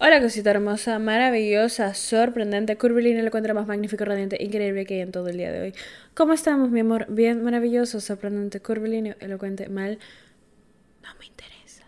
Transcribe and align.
Hola 0.00 0.20
cosita 0.20 0.50
hermosa, 0.50 1.00
maravillosa, 1.00 1.92
sorprendente, 1.92 2.78
curvilínea, 2.78 3.18
el 3.18 3.26
encuentro 3.26 3.52
más 3.52 3.66
magnífico, 3.66 4.04
radiante, 4.04 4.40
increíble 4.40 4.86
que 4.86 4.94
hay 4.94 5.00
en 5.00 5.10
todo 5.10 5.26
el 5.26 5.36
día 5.36 5.50
de 5.50 5.60
hoy. 5.60 5.74
¿Cómo 6.14 6.34
estamos, 6.34 6.70
mi 6.70 6.78
amor? 6.78 7.06
Bien, 7.08 7.42
maravilloso, 7.42 8.00
sorprendente, 8.00 8.60
curvilíneo, 8.60 9.16
elocuente, 9.18 9.68
mal. 9.68 9.98
No 11.02 11.08
me 11.18 11.26
interesa. 11.26 11.84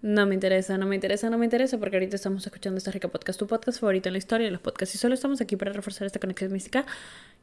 No 0.00 0.26
me 0.26 0.34
interesa, 0.34 0.78
no 0.78 0.86
me 0.86 0.94
interesa, 0.94 1.28
no 1.28 1.38
me 1.38 1.44
interesa, 1.44 1.76
porque 1.78 1.96
ahorita 1.96 2.14
estamos 2.14 2.46
escuchando 2.46 2.78
esta 2.78 2.92
rica 2.92 3.08
podcast, 3.08 3.36
tu 3.36 3.48
podcast 3.48 3.80
favorito 3.80 4.08
en 4.08 4.12
la 4.12 4.18
historia 4.18 4.46
de 4.46 4.52
los 4.52 4.60
podcasts, 4.60 4.94
y 4.94 4.98
solo 4.98 5.14
estamos 5.14 5.40
aquí 5.40 5.56
para 5.56 5.72
reforzar 5.72 6.06
esta 6.06 6.20
conexión 6.20 6.52
mística 6.52 6.86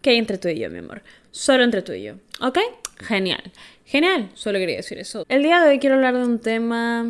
que 0.01 0.11
hay 0.11 0.15
entre 0.15 0.37
tú 0.37 0.47
y 0.47 0.57
yo, 0.57 0.69
mi 0.69 0.77
amor. 0.77 1.01
Solo 1.31 1.65
entre 1.65 1.81
tú 1.81 1.91
y 1.91 2.03
yo. 2.03 2.13
¿Ok? 2.39 2.59
Genial. 2.99 3.43
Genial. 3.83 4.29
Solo 4.35 4.57
quería 4.57 4.77
decir 4.77 4.99
eso. 4.99 5.25
El 5.27 5.43
día 5.43 5.59
de 5.59 5.67
hoy 5.67 5.79
quiero 5.79 5.95
hablar 5.95 6.15
de 6.15 6.23
un 6.23 6.39
tema 6.39 7.05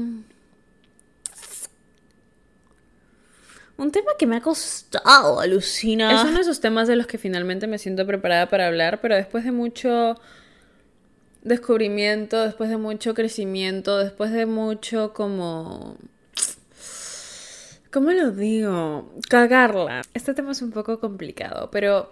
Un 3.78 3.92
tema 3.92 4.12
que 4.18 4.26
me 4.26 4.38
ha 4.38 4.42
costado, 4.42 5.40
alucina. 5.40 6.12
Es 6.12 6.24
uno 6.24 6.34
de 6.34 6.42
esos 6.42 6.60
temas 6.60 6.88
de 6.88 6.96
los 6.96 7.06
que 7.06 7.20
finalmente 7.20 7.68
me 7.68 7.78
siento 7.78 8.08
preparada 8.08 8.50
para 8.50 8.68
hablar, 8.68 9.00
pero 9.02 9.16
después 9.16 9.44
de 9.44 9.52
mucho 9.52 10.16
descubrimiento, 11.44 12.44
después 12.44 12.72
de 12.72 12.78
mucho 12.78 13.14
crecimiento, 13.14 14.00
después 14.00 14.32
de 14.32 14.48
mucho 14.48 15.14
como... 15.14 15.96
¿Cómo 17.92 18.12
lo 18.12 18.32
digo? 18.32 19.14
Cagarla. 19.30 20.02
Este 20.14 20.34
tema 20.34 20.52
es 20.52 20.62
un 20.64 20.72
poco 20.72 21.00
complicado, 21.00 21.70
pero 21.72 22.12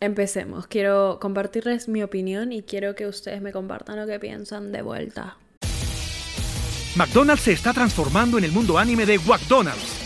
empecemos. 0.00 0.66
Quiero 0.66 1.18
compartirles 1.18 1.88
mi 1.88 2.02
opinión 2.02 2.52
y 2.52 2.62
quiero 2.62 2.94
que 2.94 3.06
ustedes 3.06 3.40
me 3.40 3.52
compartan 3.52 3.96
lo 3.96 4.06
que 4.06 4.20
piensan 4.20 4.70
de 4.70 4.82
vuelta. 4.82 5.38
McDonald's 6.94 7.42
se 7.42 7.52
está 7.52 7.72
transformando 7.72 8.36
en 8.36 8.44
el 8.44 8.52
mundo 8.52 8.78
anime 8.78 9.04
de 9.04 9.18
McDonald's 9.18 10.05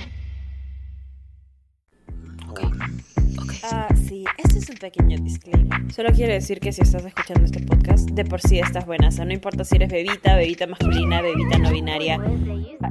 Un 4.71 4.77
pequeño 4.77 5.17
disclaimer. 5.21 5.93
Solo 5.93 6.11
quiero 6.13 6.33
decir 6.33 6.59
que 6.59 6.71
si 6.71 6.81
estás 6.81 7.05
escuchando 7.05 7.43
este 7.43 7.59
podcast, 7.65 8.09
de 8.09 8.23
por 8.23 8.39
sí 8.41 8.59
estás 8.59 8.85
buena. 8.85 9.09
O 9.09 9.11
sea, 9.11 9.25
no 9.25 9.33
importa 9.33 9.65
si 9.65 9.75
eres 9.75 9.91
bebita, 9.91 10.35
bebita 10.35 10.65
masculina, 10.65 11.21
bebita 11.21 11.57
no 11.57 11.71
binaria. 11.71 12.17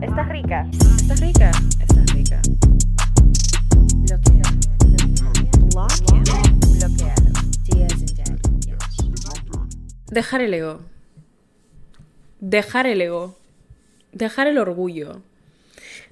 Estás 0.03 0.29
rica. 0.29 0.69
Estás 0.71 1.21
rica. 1.21 1.51
Estás 1.81 2.13
rica. 2.13 2.43
Dejar 10.11 10.43
el 10.43 10.55
ego. 10.55 10.81
Dejar 12.41 12.87
el 12.87 13.01
ego. 13.01 13.39
Dejar 14.13 14.49
el 14.49 14.59
orgullo. 14.59 15.23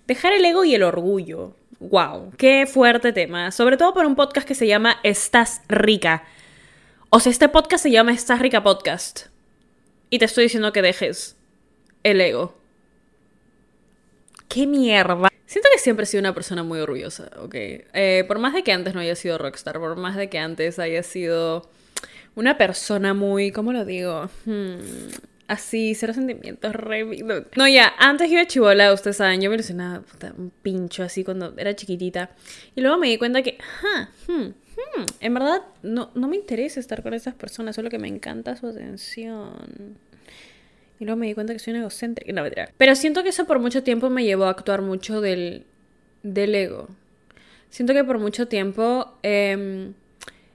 Dejar 0.06 0.32
el 0.32 0.44
ego 0.44 0.64
y 0.64 0.74
el 0.74 0.82
orgullo. 0.82 1.57
Wow, 1.80 2.32
qué 2.36 2.66
fuerte 2.66 3.12
tema. 3.12 3.52
Sobre 3.52 3.76
todo 3.76 3.94
por 3.94 4.04
un 4.04 4.16
podcast 4.16 4.46
que 4.46 4.54
se 4.54 4.66
llama 4.66 4.96
Estás 5.04 5.62
rica. 5.68 6.24
O 7.10 7.20
sea, 7.20 7.30
este 7.30 7.48
podcast 7.48 7.84
se 7.84 7.90
llama 7.90 8.12
Estás 8.12 8.40
rica 8.40 8.62
podcast. 8.64 9.26
Y 10.10 10.18
te 10.18 10.24
estoy 10.24 10.44
diciendo 10.44 10.72
que 10.72 10.82
dejes 10.82 11.36
el 12.02 12.20
ego. 12.20 12.56
¡Qué 14.48 14.66
mierda! 14.66 15.28
Siento 15.46 15.68
que 15.72 15.78
siempre 15.78 16.02
he 16.02 16.06
sido 16.06 16.20
una 16.20 16.34
persona 16.34 16.62
muy 16.62 16.80
orgullosa, 16.80 17.30
¿ok? 17.38 17.54
Eh, 17.54 18.24
por 18.26 18.38
más 18.38 18.54
de 18.54 18.62
que 18.62 18.72
antes 18.72 18.94
no 18.94 19.00
haya 19.00 19.14
sido 19.14 19.38
rockstar, 19.38 19.78
por 19.78 19.96
más 19.96 20.16
de 20.16 20.28
que 20.28 20.38
antes 20.38 20.78
haya 20.78 21.02
sido 21.02 21.70
una 22.34 22.58
persona 22.58 23.14
muy, 23.14 23.52
¿cómo 23.52 23.72
lo 23.72 23.84
digo? 23.84 24.28
Hmm, 24.44 24.78
así, 25.48 25.94
cero 25.94 26.12
sentimientos, 26.12 26.72
re... 26.74 27.04
No, 27.56 27.66
ya, 27.66 27.94
antes 27.98 28.30
iba 28.30 28.42
a 28.42 28.46
chivola, 28.46 28.92
ustedes 28.92 29.16
saben, 29.16 29.40
yo 29.40 29.48
me 29.48 29.56
ilusionaba, 29.56 30.04
un 30.36 30.52
pincho 30.62 31.02
así 31.02 31.24
cuando 31.24 31.54
era 31.56 31.74
chiquitita. 31.74 32.30
Y 32.76 32.82
luego 32.82 32.98
me 32.98 33.08
di 33.08 33.18
cuenta 33.18 33.42
que, 33.42 33.58
hmm, 33.82 34.42
hmm, 34.42 35.04
en 35.20 35.34
verdad, 35.34 35.62
no, 35.82 36.10
no 36.14 36.28
me 36.28 36.36
interesa 36.36 36.78
estar 36.78 37.02
con 37.02 37.14
esas 37.14 37.34
personas, 37.34 37.74
solo 37.74 37.88
que 37.88 37.98
me 37.98 38.08
encanta 38.08 38.56
su 38.56 38.68
atención. 38.68 39.96
Y 41.00 41.04
luego 41.04 41.18
me 41.18 41.26
di 41.26 41.34
cuenta 41.34 41.54
que 41.54 41.58
soy 41.58 41.72
una 41.72 41.80
egocéntrica. 41.80 42.32
No. 42.32 42.42
Pero 42.76 42.94
siento 42.94 43.22
que 43.22 43.30
eso 43.30 43.46
por 43.46 43.58
mucho 43.58 43.82
tiempo 43.82 44.10
me 44.10 44.24
llevó 44.24 44.44
a 44.44 44.50
actuar 44.50 44.82
mucho 44.82 45.20
del, 45.20 45.64
del 46.22 46.54
ego. 46.54 46.88
Siento 47.70 47.94
que 47.94 48.04
por 48.04 48.18
mucho 48.18 48.48
tiempo 48.48 49.14
eh, 49.22 49.92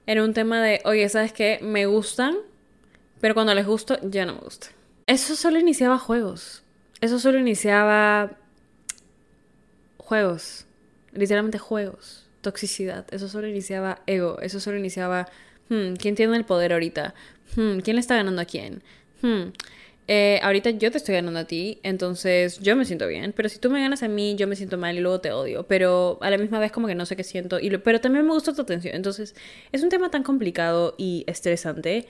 era 0.05 0.23
un 0.23 0.33
tema 0.33 0.61
de, 0.61 0.81
oye, 0.85 1.07
¿sabes 1.09 1.31
qué? 1.31 1.59
Me 1.61 1.85
gustan, 1.85 2.35
pero 3.21 3.33
cuando 3.33 3.55
les 3.55 3.65
gusto, 3.65 3.97
ya 4.03 4.25
no 4.25 4.33
me 4.33 4.41
gusta. 4.41 4.67
Eso 5.07 5.35
solo 5.35 5.59
iniciaba 5.59 5.97
juegos. 5.97 6.63
Eso 7.01 7.19
solo 7.19 7.39
iniciaba 7.39 8.37
juegos. 9.97 10.65
Literalmente 11.11 11.59
juegos. 11.59 12.25
Toxicidad. 12.41 13.05
Eso 13.11 13.27
solo 13.27 13.47
iniciaba 13.47 14.01
ego. 14.07 14.39
Eso 14.41 14.59
solo 14.59 14.77
iniciaba, 14.77 15.27
hmm, 15.69 15.93
¿quién 15.95 16.15
tiene 16.15 16.37
el 16.37 16.45
poder 16.45 16.73
ahorita? 16.73 17.13
Hmm, 17.55 17.79
¿quién 17.79 17.95
le 17.95 17.99
está 18.01 18.15
ganando 18.15 18.41
a 18.41 18.45
quién? 18.45 18.81
Hmm, 19.21 19.51
eh, 20.07 20.39
ahorita 20.43 20.71
yo 20.71 20.91
te 20.91 20.97
estoy 20.97 21.15
ganando 21.15 21.39
a 21.39 21.45
ti, 21.45 21.79
entonces 21.81 22.59
yo 22.59 22.75
me 22.75 22.83
siento 22.83 23.07
bien, 23.07 23.31
pero 23.31 23.47
si 23.47 23.57
tú 23.59 23.69
me 23.69 23.79
ganas 23.79 24.03
a 24.03 24.09
mí, 24.09 24.35
yo 24.35 24.47
me 24.47 24.57
siento 24.57 24.77
mal 24.77 24.97
y 24.97 24.99
luego 24.99 25.21
te 25.21 25.31
odio, 25.31 25.63
pero 25.63 26.17
a 26.21 26.29
la 26.29 26.37
misma 26.37 26.59
vez 26.59 26.73
como 26.73 26.87
que 26.87 26.95
no 26.95 27.05
sé 27.05 27.15
qué 27.15 27.23
siento, 27.23 27.57
y 27.59 27.69
pero 27.77 28.01
también 28.01 28.25
me 28.25 28.33
gusta 28.33 28.53
tu 28.53 28.63
atención, 28.63 28.95
entonces 28.95 29.33
es 29.71 29.81
un 29.81 29.89
tema 29.89 30.11
tan 30.11 30.23
complicado 30.23 30.95
y 30.97 31.23
estresante. 31.27 32.05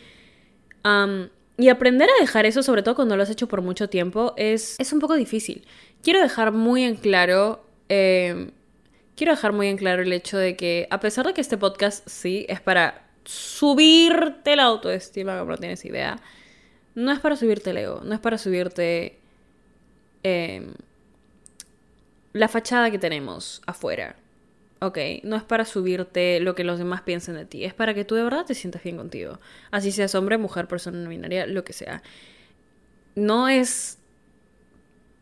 Y 1.57 1.69
aprender 1.69 2.09
a 2.09 2.21
dejar 2.21 2.45
eso, 2.45 2.63
sobre 2.63 2.81
todo 2.81 2.95
cuando 2.95 3.15
lo 3.15 3.23
has 3.23 3.29
hecho 3.29 3.47
por 3.47 3.61
mucho 3.61 3.89
tiempo, 3.89 4.33
es, 4.37 4.75
es 4.79 4.91
un 4.91 4.99
poco 4.99 5.15
difícil. 5.15 5.65
Quiero 6.01 6.19
dejar 6.19 6.51
muy 6.51 6.83
en 6.83 6.95
claro. 6.95 7.63
Em, 7.89 8.51
quiero 9.15 9.33
dejar 9.33 9.53
muy 9.53 9.67
en 9.67 9.77
claro 9.77 10.01
el 10.01 10.11
hecho 10.13 10.37
de 10.37 10.55
que, 10.55 10.87
a 10.89 10.99
pesar 10.99 11.27
de 11.27 11.33
que 11.33 11.41
este 11.41 11.57
podcast 11.57 12.07
sí 12.07 12.45
es 12.49 12.59
para 12.59 13.07
subirte 13.23 14.55
la 14.55 14.63
autoestima, 14.63 15.37
como 15.37 15.51
no 15.51 15.57
tienes 15.57 15.85
idea, 15.85 16.19
no 16.95 17.11
es 17.11 17.19
para 17.19 17.35
subirte 17.35 17.69
el 17.69 17.77
ego, 17.77 18.01
no 18.03 18.15
es 18.15 18.19
para 18.19 18.37
subirte 18.39 19.19
em, 20.23 20.73
la 22.33 22.47
fachada 22.47 22.89
que 22.89 22.97
tenemos 22.97 23.61
afuera. 23.67 24.15
Ok, 24.83 24.97
no 25.23 25.37
es 25.37 25.43
para 25.43 25.63
subirte 25.63 26.41
lo 26.41 26.55
que 26.55 26.65
los 26.65 26.77
demás 26.77 27.03
piensen 27.03 27.35
de 27.35 27.45
ti, 27.45 27.63
es 27.63 27.73
para 27.73 27.93
que 27.93 28.03
tú 28.03 28.15
de 28.15 28.23
verdad 28.23 28.45
te 28.45 28.53
sientas 28.53 28.83
bien 28.83 28.97
contigo. 28.97 29.39
Así 29.71 29.93
seas 29.93 30.13
hombre, 30.13 30.37
mujer, 30.37 30.67
persona 30.67 30.99
no 30.99 31.09
binaria, 31.09 31.45
lo 31.45 31.63
que 31.63 31.71
sea. 31.71 32.03
No 33.15 33.47
es 33.47 33.97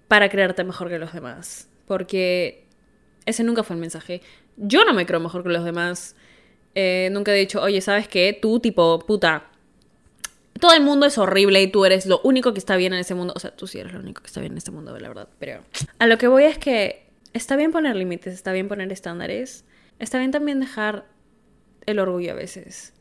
para 0.08 0.30
creerte 0.30 0.64
mejor 0.64 0.90
que 0.90 0.98
los 0.98 1.14
demás, 1.14 1.70
porque 1.86 2.66
ese 3.28 3.44
nunca 3.44 3.62
fue 3.62 3.76
el 3.76 3.82
mensaje. 3.82 4.24
Yo 4.58 4.84
no 4.84 4.96
me 4.96 5.06
creo 5.06 5.20
mejor 5.20 5.44
que 5.44 5.50
los 5.50 5.64
demás. 5.64 6.16
Eh, 6.74 7.10
nunca 7.12 7.32
he 7.32 7.38
dicho, 7.38 7.62
oye, 7.62 7.82
¿sabes 7.82 8.08
qué? 8.08 8.36
Tú, 8.42 8.60
tipo, 8.60 8.98
puta, 8.98 9.46
todo 10.60 10.74
el 10.74 10.82
mundo 10.82 11.06
es 11.06 11.20
horrible 11.20 11.62
y 11.62 11.68
tú 11.68 11.86
eres 11.86 12.08
lo 12.08 12.20
único 12.24 12.52
que 12.54 12.60
está 12.60 12.78
bien 12.78 12.94
en 12.94 13.00
ese 13.00 13.14
mundo. 13.14 13.34
O 13.36 13.40
sea, 13.40 13.56
tú 13.56 13.68
sí 13.68 13.78
eres 13.78 13.94
lo 13.94 14.00
único 14.00 14.24
que 14.24 14.28
está 14.28 14.40
bien 14.40 14.54
en 14.54 14.58
este 14.58 14.72
mundo, 14.72 14.98
la 14.98 15.08
verdad. 15.08 15.28
Pero 15.38 15.62
a 16.00 16.08
lo 16.08 16.18
que 16.18 16.28
voy 16.28 16.46
es 16.46 16.58
que 16.58 17.11
está 17.34 17.56
bien 17.56 17.72
poner 17.72 17.96
límites, 17.96 18.34
está 18.34 18.52
bien 18.52 18.68
poner 18.68 18.92
estándares, 18.92 19.66
está 20.00 20.18
bien 20.20 20.32
también 20.32 20.60
dejar 20.60 21.06
el 21.86 22.00
orgullo 22.00 22.32
a 22.32 22.36
veces. 22.36 22.94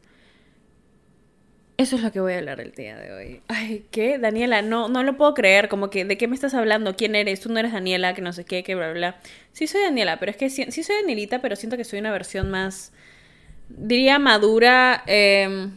Eso 1.81 1.97
es 1.97 2.03
lo 2.03 2.13
que 2.13 2.21
voy 2.21 2.35
a 2.35 2.39
hablar 2.39 2.61
el 2.61 2.73
día 2.73 2.95
de 2.95 3.11
hoy. 3.11 3.43
Ay, 3.49 3.87
¿qué? 3.91 4.19
Daniela, 4.19 4.61
no, 4.61 4.91
no 4.91 5.03
lo 5.03 5.17
puedo 5.17 5.33
creer. 5.33 5.71
Como 5.71 5.89
que, 5.89 6.05
¿de 6.05 6.19
qué 6.19 6.29
me 6.29 6.35
estás 6.35 6.53
hablando? 6.53 6.95
¿Quién 6.95 7.15
eres? 7.15 7.41
Tú 7.41 7.51
no 7.51 7.59
eres 7.59 7.73
Daniela, 7.73 8.13
que 8.13 8.21
no 8.21 8.35
sé 8.35 8.45
qué, 8.45 8.63
que 8.63 8.75
bla, 8.75 8.93
bla. 8.93 9.19
Sí 9.53 9.67
soy 9.67 9.81
Daniela, 9.81 10.19
pero 10.21 10.31
es 10.31 10.37
que 10.37 10.51
sí, 10.51 10.71
soy 10.71 10.97
Danielita, 10.97 11.41
pero 11.41 11.57
siento 11.57 11.79
que 11.79 11.85
soy 11.85 11.99
una 12.01 12.13
versión 12.13 12.51
más, 12.51 12.93
diría 13.71 14.19
madura, 14.19 15.03
em, 15.07 15.71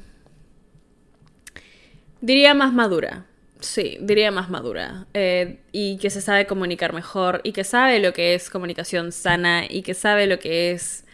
diría 2.20 2.54
más 2.54 2.74
madura. 2.74 3.26
Sí, 3.64 3.98
diría 4.02 4.30
más 4.30 4.50
madura. 4.50 5.08
Eh, 5.14 5.60
y 5.72 5.98
que 5.98 6.10
se 6.10 6.22
sabe 6.22 6.46
comunicar 6.46 6.92
mejor. 6.94 7.40
Y 7.44 7.54
que 7.54 7.64
sabe 7.64 8.00
lo 8.00 8.14
que 8.14 8.36
es 8.36 8.50
comunicación 8.50 9.12
sana. 9.14 9.64
Y 9.70 9.84
que 9.84 9.94
sabe 9.94 10.28
lo 10.28 10.38
que 10.40 10.72
es 10.72 11.06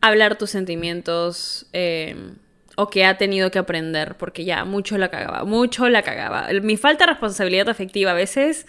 hablar 0.00 0.38
tus 0.38 0.50
sentimientos. 0.50 1.66
Em, 1.72 2.36
o 2.76 2.88
que 2.88 3.04
ha 3.04 3.18
tenido 3.18 3.50
que 3.50 3.58
aprender. 3.58 4.16
Porque 4.16 4.44
ya, 4.44 4.64
mucho 4.64 4.96
la 4.96 5.10
cagaba. 5.10 5.44
Mucho 5.44 5.88
la 5.88 6.02
cagaba. 6.02 6.48
Mi 6.62 6.76
falta 6.76 7.04
de 7.04 7.12
responsabilidad 7.12 7.68
afectiva 7.68 8.12
a 8.12 8.14
veces 8.14 8.66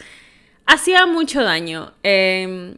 hacía 0.66 1.06
mucho 1.06 1.44
daño. 1.44 1.94
Em, 2.02 2.78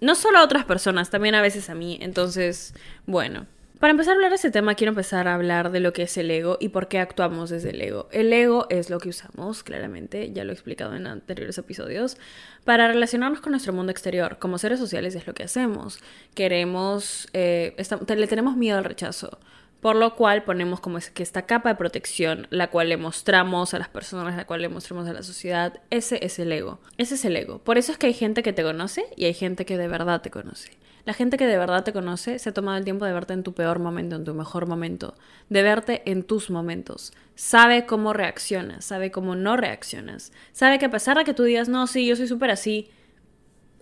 no 0.00 0.14
solo 0.16 0.38
a 0.38 0.44
otras 0.44 0.64
personas, 0.64 1.10
también 1.10 1.36
a 1.36 1.42
veces 1.42 1.70
a 1.70 1.74
mí. 1.76 1.98
Entonces, 2.02 2.74
bueno. 3.06 3.46
Para 3.80 3.92
empezar 3.92 4.12
a 4.12 4.16
hablar 4.16 4.28
de 4.28 4.36
este 4.36 4.50
tema, 4.50 4.74
quiero 4.74 4.90
empezar 4.90 5.26
a 5.26 5.34
hablar 5.34 5.70
de 5.70 5.80
lo 5.80 5.94
que 5.94 6.02
es 6.02 6.14
el 6.18 6.30
ego 6.30 6.58
y 6.60 6.68
por 6.68 6.88
qué 6.88 6.98
actuamos 6.98 7.48
desde 7.48 7.70
el 7.70 7.80
ego. 7.80 8.10
El 8.12 8.30
ego 8.30 8.66
es 8.68 8.90
lo 8.90 8.98
que 8.98 9.08
usamos, 9.08 9.62
claramente, 9.62 10.32
ya 10.32 10.44
lo 10.44 10.50
he 10.50 10.52
explicado 10.52 10.94
en 10.94 11.06
anteriores 11.06 11.56
episodios, 11.56 12.18
para 12.64 12.88
relacionarnos 12.88 13.40
con 13.40 13.52
nuestro 13.52 13.72
mundo 13.72 13.90
exterior. 13.90 14.36
Como 14.38 14.58
seres 14.58 14.78
sociales 14.78 15.14
es 15.14 15.26
lo 15.26 15.32
que 15.32 15.44
hacemos. 15.44 15.98
Queremos, 16.34 17.26
eh, 17.32 17.74
le 18.06 18.26
tenemos 18.26 18.54
miedo 18.54 18.76
al 18.76 18.84
rechazo. 18.84 19.38
Por 19.80 19.96
lo 19.96 20.14
cual 20.14 20.44
ponemos 20.44 20.80
como 20.80 20.98
que 21.14 21.22
esta 21.22 21.42
capa 21.42 21.70
de 21.70 21.74
protección, 21.76 22.46
la 22.50 22.68
cual 22.68 22.90
le 22.90 22.98
mostramos 22.98 23.72
a 23.72 23.78
las 23.78 23.88
personas, 23.88 24.36
la 24.36 24.46
cual 24.46 24.60
le 24.60 24.68
mostramos 24.68 25.08
a 25.08 25.12
la 25.12 25.22
sociedad, 25.22 25.80
ese 25.88 26.24
es 26.24 26.38
el 26.38 26.52
ego. 26.52 26.80
Ese 26.98 27.14
es 27.14 27.24
el 27.24 27.36
ego. 27.36 27.58
Por 27.60 27.78
eso 27.78 27.92
es 27.92 27.98
que 27.98 28.06
hay 28.06 28.12
gente 28.12 28.42
que 28.42 28.52
te 28.52 28.62
conoce 28.62 29.06
y 29.16 29.24
hay 29.24 29.34
gente 29.34 29.64
que 29.64 29.78
de 29.78 29.88
verdad 29.88 30.20
te 30.20 30.30
conoce. 30.30 30.78
La 31.06 31.14
gente 31.14 31.38
que 31.38 31.46
de 31.46 31.56
verdad 31.56 31.82
te 31.82 31.92
conoce 31.92 32.38
se 32.38 32.50
ha 32.50 32.52
tomado 32.52 32.76
el 32.76 32.84
tiempo 32.84 33.06
de 33.06 33.12
verte 33.12 33.32
en 33.32 33.42
tu 33.42 33.54
peor 33.54 33.78
momento, 33.78 34.16
en 34.16 34.24
tu 34.24 34.34
mejor 34.34 34.66
momento, 34.66 35.14
de 35.48 35.62
verte 35.62 36.02
en 36.04 36.24
tus 36.24 36.50
momentos. 36.50 37.12
Sabe 37.34 37.86
cómo 37.86 38.12
reaccionas, 38.12 38.84
sabe 38.84 39.10
cómo 39.10 39.34
no 39.34 39.56
reaccionas. 39.56 40.30
Sabe 40.52 40.78
que 40.78 40.86
a 40.86 40.90
pesar 40.90 41.16
de 41.16 41.24
que 41.24 41.32
tú 41.32 41.44
digas, 41.44 41.68
no, 41.68 41.86
sí, 41.86 42.06
yo 42.06 42.16
soy 42.16 42.28
súper 42.28 42.50
así, 42.50 42.90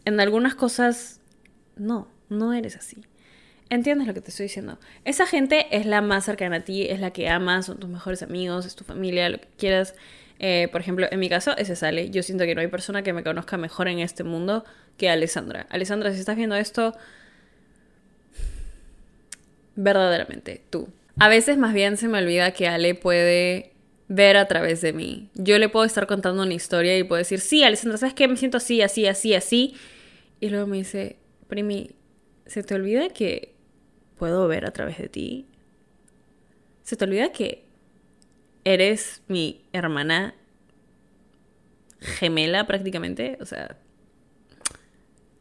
en 0.05 0.21
algunas 0.21 0.55
cosas, 0.55 1.21
no, 1.77 2.09
no 2.29 2.53
eres 2.53 2.77
así. 2.77 3.05
¿Entiendes 3.71 4.07
lo 4.07 4.15
que 4.15 4.23
te 4.23 4.31
estoy 4.31 4.45
diciendo? 4.45 4.79
Esa 5.05 5.27
gente 5.27 5.67
es 5.71 5.85
la 5.85 6.01
más 6.01 6.25
cercana 6.25 6.57
a 6.57 6.61
ti, 6.61 6.87
es 6.89 7.01
la 7.01 7.11
que 7.11 7.29
amas, 7.29 7.67
son 7.67 7.79
tus 7.79 7.91
mejores 7.91 8.23
amigos, 8.23 8.65
es 8.65 8.75
tu 8.75 8.85
familia, 8.85 9.29
lo 9.29 9.39
que 9.39 9.49
quieras. 9.59 9.95
Eh, 10.39 10.69
por 10.73 10.81
ejemplo, 10.81 11.07
en 11.11 11.21
mi 11.21 11.29
caso, 11.29 11.57
ese 11.57 11.77
sale. 11.77 12.11
Yo 12.11 12.23
siento 12.23 12.45
que 12.45 12.55
no 12.55 12.61
hay 12.61 12.69
persona 12.69 13.03
que 13.03 13.13
me 13.13 13.23
conozca 13.23 13.59
mejor 13.59 13.89
en 13.89 13.99
este 13.99 14.25
mundo 14.25 14.65
que 14.97 15.11
Alessandra. 15.11 15.67
Alessandra, 15.69 16.13
si 16.13 16.21
estás 16.21 16.37
viendo 16.37 16.57
esto, 16.57 16.95
verdaderamente 19.77 20.63
tú. 20.71 20.89
A 21.19 21.29
veces 21.29 21.59
más 21.59 21.75
bien 21.75 21.97
se 21.97 22.09
me 22.09 22.19
olvida 22.19 22.53
que 22.53 22.69
Ale 22.69 22.95
puede 22.95 23.73
ver 24.09 24.37
a 24.39 24.47
través 24.47 24.81
de 24.81 24.93
mí. 24.95 25.29
Yo 25.35 25.59
le 25.59 25.69
puedo 25.69 25.85
estar 25.85 26.07
contando 26.07 26.43
una 26.43 26.55
historia 26.55 26.97
y 26.97 27.05
puedo 27.05 27.19
decir, 27.19 27.41
sí, 27.41 27.65
Alessandra, 27.65 27.99
¿sabes 27.99 28.15
qué? 28.15 28.29
Me 28.29 28.37
siento 28.37 28.57
así, 28.57 28.81
así, 28.81 29.07
así, 29.07 29.35
así. 29.35 29.75
Y 30.41 30.49
luego 30.49 30.67
me 30.67 30.79
dice, 30.79 31.17
Primi, 31.49 31.91
¿se 32.47 32.63
te 32.63 32.75
olvida 32.75 33.09
que 33.11 33.58
puedo 34.19 34.49
ver 34.49 34.67
a 34.67 34.73
través 34.73 34.99
de 34.99 35.09
ti. 35.09 35.47
Se 36.83 36.97
te 36.97 37.05
olvida 37.05 37.33
que 37.33 37.65
eres 38.65 39.23
mi 39.29 39.65
hermana 39.73 40.35
gemela 42.01 42.67
prácticamente, 42.67 43.39
o 43.41 43.47
sea, 43.47 43.77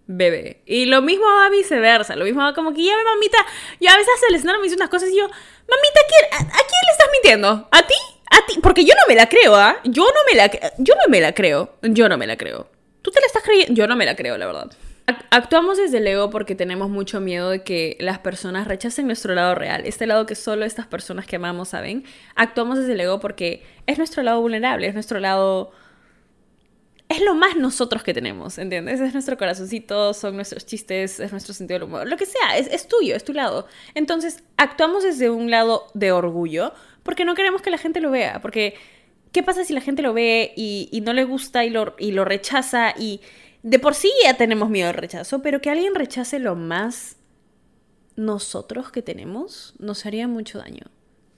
bebé. 0.07 0.61
Y 0.65 0.85
lo 0.85 1.01
mismo 1.01 1.25
va 1.25 1.49
viceversa, 1.49 2.15
lo 2.15 2.25
mismo 2.25 2.41
va 2.41 2.53
como 2.53 2.73
que 2.73 2.83
ya 2.83 2.95
ve 2.95 3.03
mamita, 3.03 3.37
yo 3.79 3.89
a 3.89 3.97
veces 3.97 4.13
Alessandra 4.29 4.57
me 4.57 4.63
dice 4.63 4.75
unas 4.75 4.89
cosas 4.89 5.09
y 5.09 5.17
yo, 5.17 5.27
mamita, 5.27 5.99
¿a, 6.31 6.39
quién, 6.39 6.81
le 6.85 6.91
estás 6.91 7.07
mintiendo? 7.11 7.67
¿A 7.71 7.85
ti? 7.85 7.95
¿A 8.29 8.45
ti? 8.45 8.59
Porque 8.61 8.85
yo 8.85 8.93
no 8.95 9.07
me 9.07 9.15
la 9.15 9.29
creo, 9.29 9.55
¿ah? 9.55 9.77
Yo 9.83 10.03
no 10.03 10.19
me 10.29 10.37
la 10.37 10.51
yo 10.77 10.95
no 10.95 11.09
me 11.09 11.21
la 11.21 11.33
creo. 11.33 11.77
Yo 11.81 12.09
no 12.09 12.17
me 12.17 12.27
la 12.27 12.35
creo. 12.35 12.69
¿Tú 13.01 13.11
te 13.11 13.21
la 13.21 13.25
estás 13.25 13.43
creyendo? 13.43 13.73
Yo 13.73 13.87
no 13.87 13.95
me 13.95 14.05
la 14.05 14.17
creo, 14.17 14.37
la 14.37 14.45
verdad. 14.45 14.69
Actuamos 15.07 15.77
desde 15.77 15.99
el 15.99 16.07
ego 16.07 16.29
porque 16.29 16.53
tenemos 16.53 16.89
mucho 16.89 17.21
miedo 17.21 17.49
de 17.51 17.63
que 17.63 17.95
las 18.01 18.19
personas 18.19 18.67
rechacen 18.67 19.07
nuestro 19.07 19.33
lado 19.35 19.55
real, 19.55 19.85
este 19.85 20.05
lado 20.05 20.25
que 20.25 20.35
solo 20.35 20.65
estas 20.65 20.85
personas 20.85 21.25
que 21.25 21.37
amamos 21.37 21.69
saben. 21.69 22.03
Actuamos 22.35 22.77
desde 22.77 22.91
el 22.91 22.99
ego 22.99 23.21
porque 23.21 23.63
es 23.85 23.97
nuestro 23.97 24.21
lado 24.21 24.41
vulnerable, 24.41 24.85
es 24.87 24.93
nuestro 24.93 25.19
lado... 25.21 25.71
Es 27.07 27.21
lo 27.21 27.35
más 27.35 27.55
nosotros 27.55 28.03
que 28.03 28.13
tenemos, 28.13 28.57
¿entiendes? 28.57 28.99
Es 28.99 29.13
nuestro 29.13 29.37
corazoncito, 29.37 30.13
son 30.13 30.35
nuestros 30.35 30.65
chistes, 30.65 31.21
es 31.21 31.31
nuestro 31.31 31.53
sentido 31.53 31.79
del 31.79 31.87
humor, 31.87 32.05
lo 32.05 32.17
que 32.17 32.25
sea, 32.25 32.57
es, 32.57 32.87
tuyo, 32.89 33.15
es 33.15 33.23
tu 33.23 33.31
lado. 33.31 33.65
Entonces, 33.95 34.43
actuamos 34.57 35.03
desde 35.03 35.29
un 35.29 35.49
lado 35.49 35.87
de 35.93 36.11
orgullo 36.11 36.73
porque 37.03 37.23
no 37.23 37.33
queremos 37.33 37.61
que 37.61 37.71
la 37.71 37.77
gente 37.77 38.01
lo 38.01 38.11
vea, 38.11 38.41
porque 38.41 38.75
¿qué 39.31 39.41
pasa 39.41 39.63
si 39.63 39.71
la 39.71 39.79
gente 39.79 40.01
lo 40.01 40.13
ve 40.13 40.51
y, 40.57 40.89
y 40.91 40.99
no 40.99 41.13
le 41.13 41.23
gusta 41.23 41.63
y 41.63 41.69
lo, 41.69 41.95
y 41.97 42.11
lo 42.11 42.25
rechaza 42.25 42.93
y 42.99 43.21
de 43.67 43.79
por 43.79 43.95
sí 43.95 44.09
ya 44.23 44.35
tenemos 44.35 44.69
miedo 44.69 44.87
al 44.87 44.95
rechazo, 44.95 45.41
pero 45.41 45.59
que 45.59 45.69
alguien 45.69 45.93
rechace 45.93 46.39
lo 46.39 46.55
más 46.55 47.17
nosotros 48.15 48.91
que 48.91 49.01
tenemos 49.01 49.73
nos 49.77 50.05
haría 50.05 50.27
mucho 50.29 50.57
daño. 50.57 50.85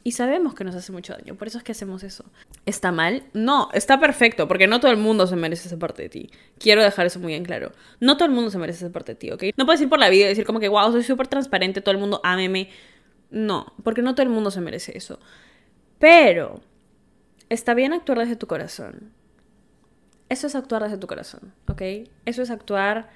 Y 0.04 0.12
sabemos 0.12 0.54
que 0.54 0.64
nos 0.64 0.76
hace 0.76 0.92
mucho 0.92 1.14
daño, 1.14 1.36
por 1.36 1.48
eso 1.48 1.58
es 1.58 1.64
que 1.64 1.72
hacemos 1.72 2.04
eso. 2.04 2.26
¿Está 2.68 2.92
mal? 2.92 3.24
No, 3.34 3.70
está 3.74 4.00
perfecto, 4.00 4.48
porque 4.48 4.68
no 4.68 4.80
todo 4.80 4.92
el 4.92 4.98
mundo 4.98 5.26
se 5.26 5.36
merece 5.36 5.68
esa 5.68 5.78
parte 5.78 6.04
de 6.04 6.10
ti. 6.10 6.30
Quiero 6.60 6.84
dejar 6.84 7.08
eso 7.08 7.20
muy 7.20 7.34
en 7.34 7.44
claro. 7.44 7.72
No 8.00 8.16
todo 8.16 8.28
el 8.28 8.32
mundo 8.32 8.52
se 8.52 8.60
merece 8.60 8.86
esa 8.86 8.94
parte 8.94 9.14
de 9.14 9.16
ti, 9.18 9.32
¿ok? 9.32 9.44
No 9.58 9.66
puedes 9.66 9.82
ir 9.82 9.90
por 9.90 10.00
la 10.00 10.10
vida 10.10 10.26
y 10.26 10.28
decir 10.28 10.46
como 10.46 10.60
que, 10.60 10.70
wow, 10.70 10.92
soy 10.92 11.04
súper 11.04 11.28
transparente, 11.28 11.82
todo 11.82 11.94
el 11.94 12.00
mundo 12.00 12.22
ámeme. 12.24 12.70
No, 13.32 13.74
porque 13.84 14.04
no 14.04 14.14
todo 14.14 14.24
el 14.24 14.30
mundo 14.30 14.52
se 14.52 14.62
merece 14.62 14.96
eso. 14.96 15.20
Pero 15.98 16.62
está 17.50 17.74
bien 17.74 17.92
actuar 17.92 18.20
desde 18.20 18.36
tu 18.36 18.46
corazón. 18.46 19.19
Eso 20.30 20.48
es 20.48 20.56
actuar 20.56 20.84
desde 20.84 20.98
tu 20.98 21.08
corazón, 21.08 21.54
¿ok? 21.68 21.82
Eso 22.26 22.42
es 22.42 22.50
actuar 22.50 23.10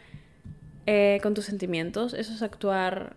eh, 0.85 1.19
con 1.23 1.33
tus 1.33 1.45
sentimientos, 1.45 2.13
eso 2.13 2.33
es 2.33 2.41
actuar 2.41 3.15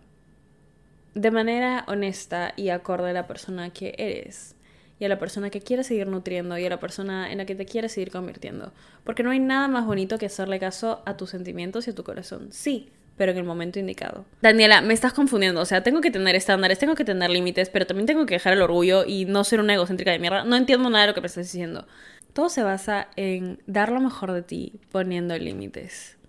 de 1.15 1.31
manera 1.31 1.83
honesta 1.87 2.53
y 2.55 2.69
acorde 2.69 3.09
a 3.09 3.13
la 3.13 3.27
persona 3.27 3.71
que 3.71 3.95
eres 3.97 4.55
y 4.99 5.05
a 5.05 5.09
la 5.09 5.19
persona 5.19 5.49
que 5.49 5.61
quieres 5.61 5.87
seguir 5.87 6.07
nutriendo 6.07 6.57
y 6.57 6.65
a 6.65 6.69
la 6.69 6.79
persona 6.79 7.31
en 7.31 7.39
la 7.39 7.45
que 7.45 7.55
te 7.55 7.65
quieres 7.65 7.91
seguir 7.91 8.11
convirtiendo. 8.11 8.71
Porque 9.03 9.23
no 9.23 9.31
hay 9.31 9.39
nada 9.39 9.67
más 9.67 9.85
bonito 9.85 10.17
que 10.17 10.25
hacerle 10.25 10.59
caso 10.59 11.01
a 11.05 11.17
tus 11.17 11.31
sentimientos 11.31 11.87
y 11.87 11.91
a 11.91 11.95
tu 11.95 12.03
corazón. 12.03 12.49
Sí, 12.51 12.89
pero 13.15 13.31
en 13.31 13.37
el 13.37 13.43
momento 13.43 13.79
indicado. 13.79 14.25
Daniela, 14.41 14.81
me 14.81 14.93
estás 14.93 15.13
confundiendo. 15.13 15.61
O 15.61 15.65
sea, 15.65 15.83
tengo 15.83 16.01
que 16.01 16.11
tener 16.11 16.35
estándares, 16.35 16.79
tengo 16.79 16.95
que 16.95 17.05
tener 17.05 17.29
límites, 17.29 17.69
pero 17.69 17.85
también 17.85 18.05
tengo 18.05 18.25
que 18.25 18.35
dejar 18.35 18.53
el 18.53 18.61
orgullo 18.61 19.05
y 19.05 19.25
no 19.25 19.43
ser 19.43 19.59
una 19.59 19.73
egocéntrica 19.73 20.11
de 20.11 20.19
mierda. 20.19 20.43
No 20.43 20.55
entiendo 20.55 20.89
nada 20.89 21.03
de 21.03 21.07
lo 21.09 21.13
que 21.13 21.21
me 21.21 21.27
estás 21.27 21.45
diciendo. 21.45 21.87
Todo 22.37 22.49
se 22.49 22.61
basa 22.61 23.07
en 23.15 23.63
dar 23.65 23.91
lo 23.91 23.99
mejor 23.99 24.31
de 24.31 24.43
ti 24.43 24.73
poniendo 24.91 25.35
límites. 25.35 26.19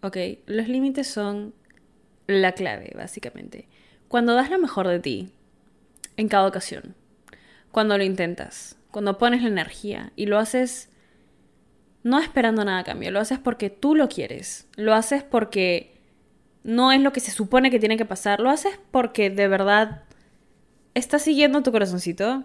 ¿Ok? 0.00 0.16
Los 0.46 0.68
límites 0.68 1.06
son 1.06 1.52
la 2.26 2.52
clave, 2.52 2.92
básicamente. 2.96 3.68
Cuando 4.08 4.32
das 4.32 4.48
lo 4.48 4.58
mejor 4.58 4.88
de 4.88 5.00
ti, 5.00 5.32
en 6.16 6.28
cada 6.28 6.46
ocasión, 6.46 6.94
cuando 7.72 7.98
lo 7.98 8.04
intentas, 8.04 8.78
cuando 8.90 9.18
pones 9.18 9.42
la 9.42 9.48
energía 9.48 10.12
y 10.16 10.24
lo 10.24 10.38
haces 10.38 10.88
no 12.04 12.18
esperando 12.20 12.64
nada 12.64 12.78
a 12.78 12.84
cambio, 12.84 13.10
lo 13.10 13.20
haces 13.20 13.38
porque 13.38 13.68
tú 13.68 13.94
lo 13.94 14.08
quieres, 14.08 14.66
lo 14.76 14.94
haces 14.94 15.24
porque 15.24 16.00
no 16.62 16.90
es 16.90 17.02
lo 17.02 17.12
que 17.12 17.20
se 17.20 17.32
supone 17.32 17.70
que 17.70 17.78
tiene 17.78 17.98
que 17.98 18.06
pasar, 18.06 18.40
lo 18.40 18.48
haces 18.48 18.80
porque 18.90 19.28
de 19.28 19.46
verdad 19.46 20.04
estás 20.94 21.20
siguiendo 21.20 21.62
tu 21.62 21.70
corazoncito, 21.70 22.44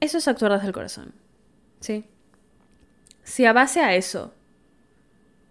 Eso 0.00 0.18
es 0.18 0.28
actuar 0.28 0.52
desde 0.52 0.66
el 0.66 0.72
corazón. 0.72 1.12
¿Sí? 1.80 2.04
Si 3.22 3.44
a 3.44 3.52
base 3.52 3.80
a 3.80 3.94
eso 3.94 4.34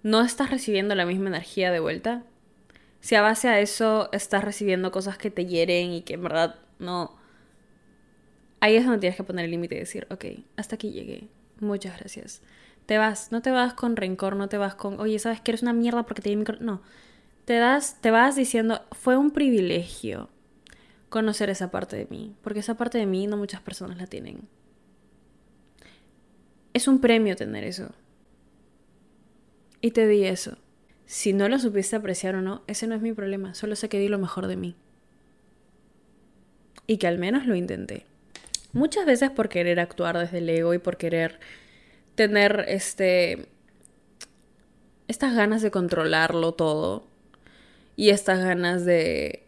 no 0.03 0.22
estás 0.22 0.50
recibiendo 0.50 0.96
la 0.96 1.06
misma 1.06 1.29
energía 1.29 1.72
de 1.72 1.79
vuelta, 1.79 2.24
si 3.00 3.15
a 3.15 3.22
base 3.22 3.48
a 3.48 3.60
eso 3.60 4.10
estás 4.12 4.44
recibiendo 4.44 4.91
cosas 4.91 5.18
que 5.18 5.32
te 5.32 5.46
hieren 5.46 5.91
y 5.91 6.01
que 6.01 6.15
en 6.15 6.24
verdad 6.24 6.56
no... 6.79 7.18
Ahí 8.60 8.75
es 8.75 8.84
donde 8.84 9.00
tienes 9.00 9.15
que 9.15 9.24
poner 9.24 9.46
el 9.46 9.51
límite 9.51 9.75
y 9.75 9.79
decir, 9.79 10.06
ok, 10.10 10.25
hasta 10.58 10.75
aquí 10.75 10.91
llegué. 10.91 11.29
Muchas 11.62 11.98
gracias. 11.98 12.41
Te 12.86 12.98
vas, 12.98 13.32
no 13.32 13.41
te 13.41 13.51
vas 13.51 13.74
con 13.74 13.96
rencor, 13.96 14.36
no 14.36 14.50
te 14.50 14.58
vas 14.58 14.75
con, 14.75 15.00
oye, 15.00 15.20
¿sabes 15.20 15.39
que 15.39 15.51
eres 15.51 15.62
una 15.62 15.74
mierda 15.74 16.03
porque 16.03 16.22
te 16.22 16.29
di 16.29 16.36
micro... 16.36 16.58
No. 16.60 16.82
Te, 17.46 17.56
das, 17.56 18.01
te 18.01 18.12
vas 18.12 18.36
diciendo, 18.36 18.82
fue 18.91 19.15
un 19.15 19.32
privilegio 19.32 20.29
conocer 21.10 21.50
esa 21.50 21.72
parte 21.72 21.96
de 21.96 22.06
mí, 22.10 22.36
porque 22.42 22.60
esa 22.60 22.75
parte 22.75 22.98
de 22.98 23.06
mí 23.06 23.28
no 23.28 23.38
muchas 23.38 23.62
personas 23.62 23.98
la 23.98 24.08
tienen. 24.08 24.48
Es 26.74 26.88
un 26.88 27.01
premio 27.01 27.36
tener 27.36 27.63
eso. 27.63 27.89
Y 29.82 29.92
te 29.92 30.08
di 30.08 30.25
eso. 30.25 30.58
Si 31.06 31.34
no 31.34 31.50
lo 31.50 31.58
supiste 31.58 31.96
apreciar 31.96 32.36
o 32.36 32.42
no, 32.42 32.63
ese 32.68 32.86
no 32.88 32.96
es 32.96 33.01
mi 33.01 33.13
problema, 33.13 33.54
solo 33.54 33.75
sé 33.75 33.89
que 33.89 34.00
di 34.00 34.08
lo 34.08 34.20
mejor 34.20 34.48
de 34.48 34.56
mí. 34.56 34.75
Y 36.86 36.98
que 36.98 37.08
al 37.08 37.18
menos 37.18 37.46
lo 37.46 37.56
intenté. 37.56 38.06
Muchas 38.72 39.06
veces 39.06 39.32
por 39.32 39.50
querer 39.50 39.80
actuar 39.80 40.18
desde 40.18 40.38
el 40.38 40.50
ego 40.50 40.74
y 40.74 40.78
por 40.78 40.98
querer 40.98 41.39
tener 42.16 42.66
este 42.68 43.48
estas 45.08 45.34
ganas 45.34 45.63
de 45.63 45.72
controlarlo 45.72 46.54
todo, 46.54 47.10
y 48.00 48.12
estas 48.12 48.39
ganas 48.39 48.86
de 48.86 49.44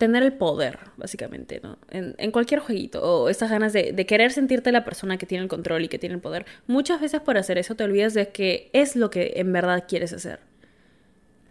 tener 0.00 0.22
el 0.22 0.32
poder, 0.32 0.78
básicamente, 0.96 1.60
¿no? 1.62 1.76
En, 1.90 2.30
cualquier 2.30 2.60
jueguito, 2.60 3.02
o 3.02 3.28
estas 3.28 3.50
ganas 3.50 3.74
de, 3.74 3.92
de, 3.92 4.06
querer 4.06 4.32
sentirte 4.32 4.72
la 4.72 4.82
persona 4.82 5.18
que 5.18 5.26
tiene 5.26 5.42
el 5.42 5.48
control 5.48 5.84
y 5.84 5.88
que 5.88 5.98
tiene 5.98 6.14
el 6.14 6.22
poder. 6.22 6.46
Muchas 6.66 7.02
veces 7.02 7.20
por 7.20 7.36
hacer 7.36 7.58
eso 7.58 7.74
te 7.74 7.84
olvidas 7.84 8.14
de 8.14 8.30
que 8.30 8.70
es 8.72 8.96
lo 8.96 9.10
que 9.10 9.34
en 9.36 9.52
verdad 9.52 9.84
quieres 9.86 10.14
hacer. 10.14 10.40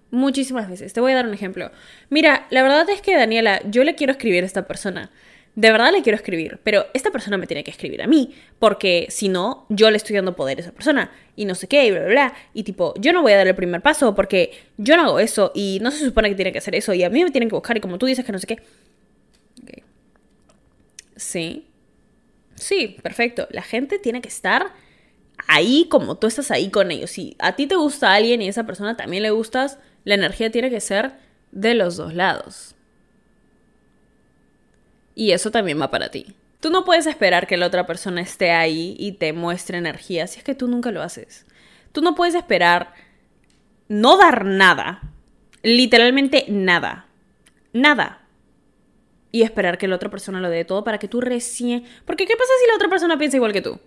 Muchísimas 0.09 0.67
veces. 0.67 0.91
Te 0.93 0.99
voy 0.99 1.11
a 1.11 1.15
dar 1.15 1.27
un 1.27 1.33
ejemplo. 1.35 1.69
Mira, 2.09 2.47
la 2.49 2.63
verdad 2.63 2.89
es 2.89 3.01
que 3.01 3.15
Daniela, 3.15 3.61
yo 3.69 3.83
le 3.83 3.93
quiero 3.93 4.13
escribir 4.13 4.41
a 4.41 4.47
esta 4.47 4.65
persona 4.65 5.11
de 5.59 5.71
verdad 5.73 5.91
le 5.91 6.01
quiero 6.01 6.15
escribir, 6.15 6.57
pero 6.63 6.85
esta 6.93 7.11
persona 7.11 7.37
me 7.37 7.45
tiene 7.45 7.65
que 7.65 7.71
escribir 7.71 8.01
a 8.01 8.07
mí, 8.07 8.33
porque 8.59 9.07
si 9.09 9.27
no, 9.27 9.65
yo 9.67 9.91
le 9.91 9.97
estoy 9.97 10.15
dando 10.15 10.33
poder 10.33 10.57
a 10.57 10.61
esa 10.61 10.71
persona, 10.71 11.11
y 11.35 11.43
no 11.43 11.53
sé 11.53 11.67
qué, 11.67 11.85
y 11.85 11.91
bla, 11.91 11.99
bla, 11.99 12.09
bla, 12.09 12.33
y 12.53 12.63
tipo, 12.63 12.93
yo 12.97 13.11
no 13.11 13.21
voy 13.21 13.33
a 13.33 13.37
dar 13.37 13.47
el 13.47 13.55
primer 13.55 13.81
paso 13.81 14.15
porque 14.15 14.57
yo 14.77 14.95
no 14.95 15.03
hago 15.03 15.19
eso, 15.19 15.51
y 15.53 15.79
no 15.81 15.91
se 15.91 16.05
supone 16.05 16.29
que 16.29 16.35
tiene 16.35 16.53
que 16.53 16.59
hacer 16.59 16.75
eso, 16.75 16.93
y 16.93 17.03
a 17.03 17.09
mí 17.09 17.25
me 17.25 17.31
tienen 17.31 17.49
que 17.49 17.55
buscar, 17.55 17.75
y 17.75 17.81
como 17.81 17.97
tú 17.97 18.05
dices 18.05 18.23
que 18.23 18.31
no 18.31 18.39
sé 18.39 18.47
qué. 18.47 18.59
Sí. 21.17 21.67
Sí, 22.55 22.95
perfecto. 23.03 23.47
La 23.51 23.61
gente 23.61 23.99
tiene 23.99 24.21
que 24.21 24.29
estar 24.29 24.67
ahí 25.47 25.87
como 25.89 26.15
tú 26.15 26.27
estás 26.27 26.51
ahí 26.51 26.69
con 26.69 26.89
ellos. 26.91 27.11
Si 27.11 27.35
a 27.39 27.57
ti 27.57 27.67
te 27.67 27.75
gusta 27.75 28.13
alguien 28.13 28.41
y 28.41 28.47
a 28.47 28.49
esa 28.49 28.65
persona 28.65 28.95
también 28.95 29.23
le 29.23 29.31
gustas, 29.31 29.77
la 30.05 30.15
energía 30.15 30.51
tiene 30.51 30.69
que 30.69 30.79
ser 30.79 31.11
de 31.51 31.73
los 31.73 31.97
dos 31.97 32.13
lados. 32.13 32.75
Y 35.19 35.33
eso 35.33 35.51
también 35.51 35.81
va 35.81 35.91
para 35.91 36.07
ti. 36.07 36.33
Tú 36.61 36.69
no 36.69 36.85
puedes 36.85 37.05
esperar 37.05 37.45
que 37.45 37.57
la 37.57 37.67
otra 37.67 37.85
persona 37.85 38.21
esté 38.21 38.51
ahí 38.51 38.95
y 38.97 39.11
te 39.11 39.33
muestre 39.33 39.77
energía 39.77 40.27
si 40.27 40.37
es 40.37 40.45
que 40.45 40.55
tú 40.55 40.69
nunca 40.69 40.91
lo 40.91 41.01
haces. 41.01 41.45
Tú 41.91 42.01
no 42.01 42.15
puedes 42.15 42.35
esperar 42.35 42.93
no 43.89 44.15
dar 44.15 44.45
nada, 44.45 45.01
literalmente 45.61 46.45
nada, 46.47 47.09
nada, 47.73 48.21
y 49.29 49.41
esperar 49.41 49.77
que 49.77 49.89
la 49.89 49.97
otra 49.97 50.09
persona 50.09 50.39
lo 50.39 50.49
dé 50.49 50.63
todo 50.63 50.85
para 50.85 50.99
que 50.99 51.09
tú 51.09 51.19
recién... 51.19 51.83
Porque 52.05 52.25
¿qué 52.25 52.37
pasa 52.37 52.53
si 52.61 52.69
la 52.69 52.75
otra 52.75 52.87
persona 52.87 53.17
piensa 53.17 53.35
igual 53.35 53.51
que 53.51 53.61
tú? 53.61 53.77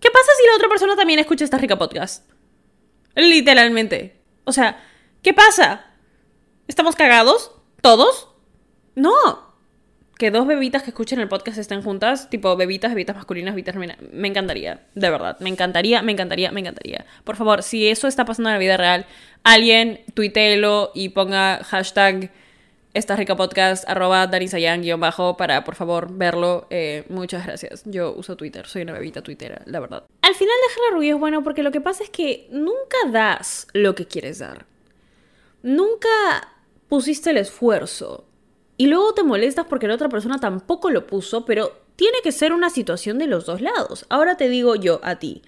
¿Qué 0.00 0.10
pasa 0.10 0.32
si 0.40 0.46
la 0.48 0.56
otra 0.56 0.70
persona 0.70 0.96
también 0.96 1.18
escucha 1.18 1.44
esta 1.44 1.58
rica 1.58 1.76
podcast? 1.76 2.26
Literalmente. 3.14 4.22
O 4.44 4.52
sea, 4.52 4.82
¿qué 5.20 5.34
pasa? 5.34 5.84
¿Estamos 6.66 6.96
cagados? 6.96 7.52
¿Todos? 7.82 8.30
No 8.94 9.45
que 10.18 10.30
dos 10.30 10.46
bebitas 10.46 10.82
que 10.82 10.90
escuchen 10.90 11.20
el 11.20 11.28
podcast 11.28 11.58
estén 11.58 11.82
juntas, 11.82 12.30
tipo 12.30 12.56
bebitas, 12.56 12.92
bebitas 12.92 13.16
masculinas, 13.16 13.54
bebitas 13.54 13.74
femeninas. 13.74 14.02
Me 14.12 14.28
encantaría, 14.28 14.80
de 14.94 15.10
verdad. 15.10 15.36
Me 15.40 15.50
encantaría, 15.50 16.00
me 16.02 16.12
encantaría, 16.12 16.50
me 16.52 16.60
encantaría. 16.60 17.04
Por 17.24 17.36
favor, 17.36 17.62
si 17.62 17.88
eso 17.88 18.08
está 18.08 18.24
pasando 18.24 18.48
en 18.48 18.54
la 18.54 18.58
vida 18.58 18.76
real, 18.76 19.06
alguien 19.44 20.00
tuiteelo 20.14 20.90
y 20.94 21.10
ponga 21.10 21.62
hashtag 21.64 22.30
esta 22.94 23.14
rica 23.14 23.36
podcast, 23.36 23.86
arroba 23.86 24.26
guion 24.26 25.00
bajo 25.00 25.36
para 25.36 25.64
por 25.64 25.74
favor 25.74 26.08
verlo. 26.10 26.66
Eh, 26.70 27.04
muchas 27.10 27.44
gracias. 27.44 27.82
Yo 27.84 28.14
uso 28.14 28.36
Twitter, 28.36 28.66
soy 28.66 28.82
una 28.82 28.94
bebita 28.94 29.20
tuitera, 29.20 29.60
la 29.66 29.80
verdad. 29.80 30.04
Al 30.22 30.34
final 30.34 30.54
dejar 30.66 30.82
la 30.88 30.96
rubia 30.96 31.12
es 31.12 31.20
bueno 31.20 31.44
porque 31.44 31.62
lo 31.62 31.72
que 31.72 31.82
pasa 31.82 32.04
es 32.04 32.10
que 32.10 32.48
nunca 32.50 32.96
das 33.10 33.68
lo 33.74 33.94
que 33.94 34.06
quieres 34.06 34.38
dar. 34.38 34.64
Nunca 35.62 36.08
pusiste 36.88 37.30
el 37.30 37.36
esfuerzo 37.36 38.25
y 38.76 38.86
luego 38.86 39.14
te 39.14 39.22
molestas 39.22 39.66
porque 39.66 39.88
la 39.88 39.94
otra 39.94 40.08
persona 40.08 40.38
tampoco 40.38 40.90
lo 40.90 41.06
puso, 41.06 41.44
pero 41.44 41.72
tiene 41.96 42.18
que 42.22 42.32
ser 42.32 42.52
una 42.52 42.70
situación 42.70 43.18
de 43.18 43.26
los 43.26 43.46
dos 43.46 43.60
lados. 43.60 44.06
Ahora 44.08 44.36
te 44.36 44.48
digo 44.48 44.74
yo 44.76 45.00
a 45.02 45.16
ti. 45.16 45.42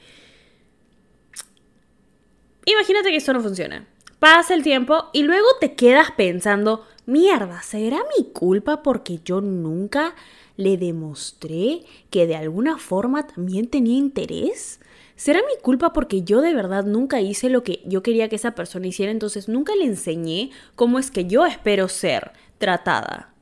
Imagínate 2.64 3.10
que 3.10 3.16
esto 3.16 3.32
no 3.32 3.40
funciona. 3.40 3.86
Pasa 4.18 4.54
el 4.54 4.62
tiempo 4.62 5.10
y 5.12 5.22
luego 5.22 5.46
te 5.60 5.74
quedas 5.74 6.10
pensando, 6.12 6.86
mierda, 7.06 7.62
¿será 7.62 7.98
mi 8.16 8.24
culpa 8.32 8.82
porque 8.82 9.20
yo 9.24 9.40
nunca 9.40 10.14
le 10.58 10.76
demostré 10.76 11.84
que 12.10 12.26
de 12.26 12.36
alguna 12.36 12.78
forma 12.78 13.26
también 13.26 13.68
tenía 13.68 13.96
interés? 13.96 14.80
¿Será 15.14 15.40
mi 15.40 15.60
culpa 15.62 15.92
porque 15.92 16.22
yo 16.22 16.42
de 16.42 16.52
verdad 16.52 16.84
nunca 16.84 17.20
hice 17.20 17.48
lo 17.48 17.62
que 17.62 17.80
yo 17.86 18.02
quería 18.02 18.28
que 18.28 18.36
esa 18.36 18.54
persona 18.54 18.88
hiciera? 18.88 19.10
Entonces 19.10 19.48
nunca 19.48 19.74
le 19.74 19.84
enseñé 19.84 20.50
cómo 20.74 20.98
es 20.98 21.10
que 21.10 21.26
yo 21.26 21.46
espero 21.46 21.88
ser 21.88 22.32
tratada 22.58 23.32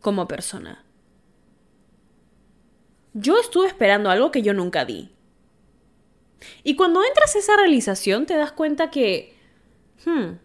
como 0.00 0.28
persona. 0.28 0.84
Yo 3.14 3.38
estuve 3.38 3.68
esperando 3.68 4.10
algo 4.10 4.32
que 4.32 4.42
yo 4.42 4.52
nunca 4.52 4.84
di. 4.84 5.10
Y 6.64 6.74
cuando 6.74 7.04
entras 7.04 7.36
a 7.36 7.38
esa 7.38 7.56
realización 7.56 8.26
te 8.26 8.36
das 8.36 8.52
cuenta 8.52 8.90
que... 8.90 9.36
Hmm, 10.04 10.38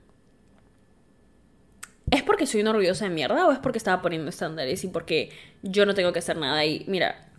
¿Es 2.12 2.24
porque 2.24 2.48
soy 2.48 2.62
una 2.62 2.72
orgullosa 2.72 3.06
de 3.06 3.12
mierda 3.12 3.48
o 3.48 3.52
es 3.52 3.60
porque 3.60 3.78
estaba 3.78 4.02
poniendo 4.02 4.30
estándares 4.30 4.84
y 4.84 4.88
porque 4.88 5.30
yo 5.62 5.86
no 5.86 5.94
tengo 5.94 6.12
que 6.12 6.20
hacer 6.20 6.38
nada? 6.38 6.66
Y 6.66 6.86
mira, 6.88 7.30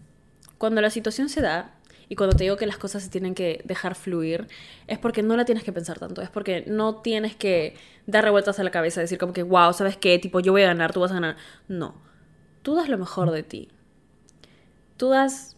cuando 0.58 0.80
la 0.80 0.90
situación 0.90 1.28
se 1.28 1.40
da, 1.40 1.74
y 2.10 2.16
cuando 2.16 2.36
te 2.36 2.42
digo 2.42 2.56
que 2.56 2.66
las 2.66 2.76
cosas 2.76 3.04
se 3.04 3.08
tienen 3.08 3.36
que 3.36 3.62
dejar 3.64 3.94
fluir, 3.94 4.48
es 4.88 4.98
porque 4.98 5.22
no 5.22 5.36
la 5.36 5.44
tienes 5.44 5.62
que 5.62 5.72
pensar 5.72 6.00
tanto, 6.00 6.22
es 6.22 6.28
porque 6.28 6.64
no 6.66 6.96
tienes 6.96 7.36
que 7.36 7.76
dar 8.06 8.24
revueltas 8.24 8.58
a 8.58 8.64
la 8.64 8.72
cabeza, 8.72 9.00
decir 9.00 9.16
como 9.16 9.32
que, 9.32 9.44
wow, 9.44 9.72
¿sabes 9.72 9.96
qué? 9.96 10.18
Tipo, 10.18 10.40
yo 10.40 10.50
voy 10.50 10.62
a 10.62 10.66
ganar, 10.66 10.92
tú 10.92 10.98
vas 10.98 11.12
a 11.12 11.14
ganar. 11.14 11.36
No, 11.68 11.94
tú 12.62 12.74
das 12.74 12.88
lo 12.88 12.98
mejor 12.98 13.30
de 13.30 13.44
ti. 13.44 13.68
Tú 14.96 15.10
das 15.10 15.56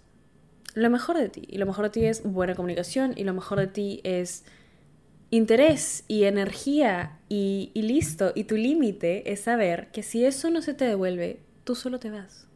lo 0.75 0.91
mejor 0.91 1.17
de 1.17 1.31
ti. 1.31 1.47
Y 1.49 1.57
lo 1.57 1.65
mejor 1.65 1.87
de 1.87 1.91
ti 1.91 2.05
es 2.05 2.23
buena 2.23 2.55
comunicación 2.55 3.15
y 3.17 3.25
lo 3.25 3.33
mejor 3.33 3.59
de 3.59 3.69
ti 3.69 4.03
es 4.05 4.45
interés 5.33 6.05
y 6.09 6.25
energía 6.25 7.19
y, 7.29 7.73
listo. 7.75 8.33
Y 8.35 8.45
tu 8.45 8.57
límite 8.57 9.33
es 9.33 9.41
saber 9.41 9.91
que 9.91 10.03
si 10.03 10.25
eso 10.25 10.51
no 10.51 10.61
se 10.61 10.75
te 10.75 10.85
devuelve, 10.85 11.41
tú 11.65 11.75
solo 11.75 11.99
te 11.99 12.11
vas. 12.11 12.47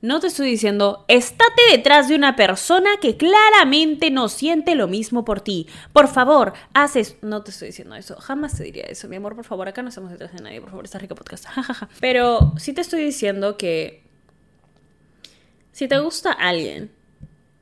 No 0.00 0.20
te 0.20 0.28
estoy 0.28 0.48
diciendo, 0.48 1.04
estate 1.08 1.62
detrás 1.70 2.08
de 2.08 2.14
una 2.14 2.34
persona 2.34 2.90
que 3.00 3.16
claramente 3.16 4.10
no 4.10 4.28
siente 4.28 4.74
lo 4.76 4.86
mismo 4.88 5.24
por 5.24 5.40
ti. 5.40 5.66
Por 5.92 6.08
favor, 6.08 6.54
haces... 6.72 7.16
No 7.20 7.42
te 7.42 7.50
estoy 7.50 7.68
diciendo 7.68 7.94
eso. 7.96 8.16
Jamás 8.16 8.56
te 8.56 8.64
diría 8.64 8.84
eso. 8.84 9.08
Mi 9.08 9.16
amor, 9.16 9.34
por 9.34 9.44
favor, 9.44 9.68
acá 9.68 9.82
no 9.82 9.88
estamos 9.88 10.10
detrás 10.10 10.32
de 10.32 10.42
nadie. 10.42 10.60
Por 10.60 10.70
favor, 10.70 10.84
está 10.84 10.98
rico 10.98 11.16
podcast. 11.16 11.46
Pero 12.00 12.52
sí 12.58 12.72
te 12.72 12.80
estoy 12.80 13.02
diciendo 13.02 13.56
que... 13.56 14.04
Si 15.72 15.88
te 15.88 15.98
gusta 15.98 16.30
alguien 16.30 16.92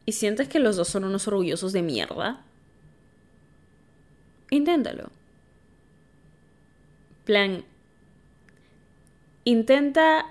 y 0.05 0.13
sientes 0.13 0.49
que 0.49 0.59
los 0.59 0.77
dos 0.77 0.89
son 0.89 1.05
unos 1.05 1.27
orgullosos 1.29 1.73
de 1.73 1.83
mierda, 1.83 2.45
inténtalo. 4.51 5.11
Plan, 7.25 7.65
intenta 9.45 10.27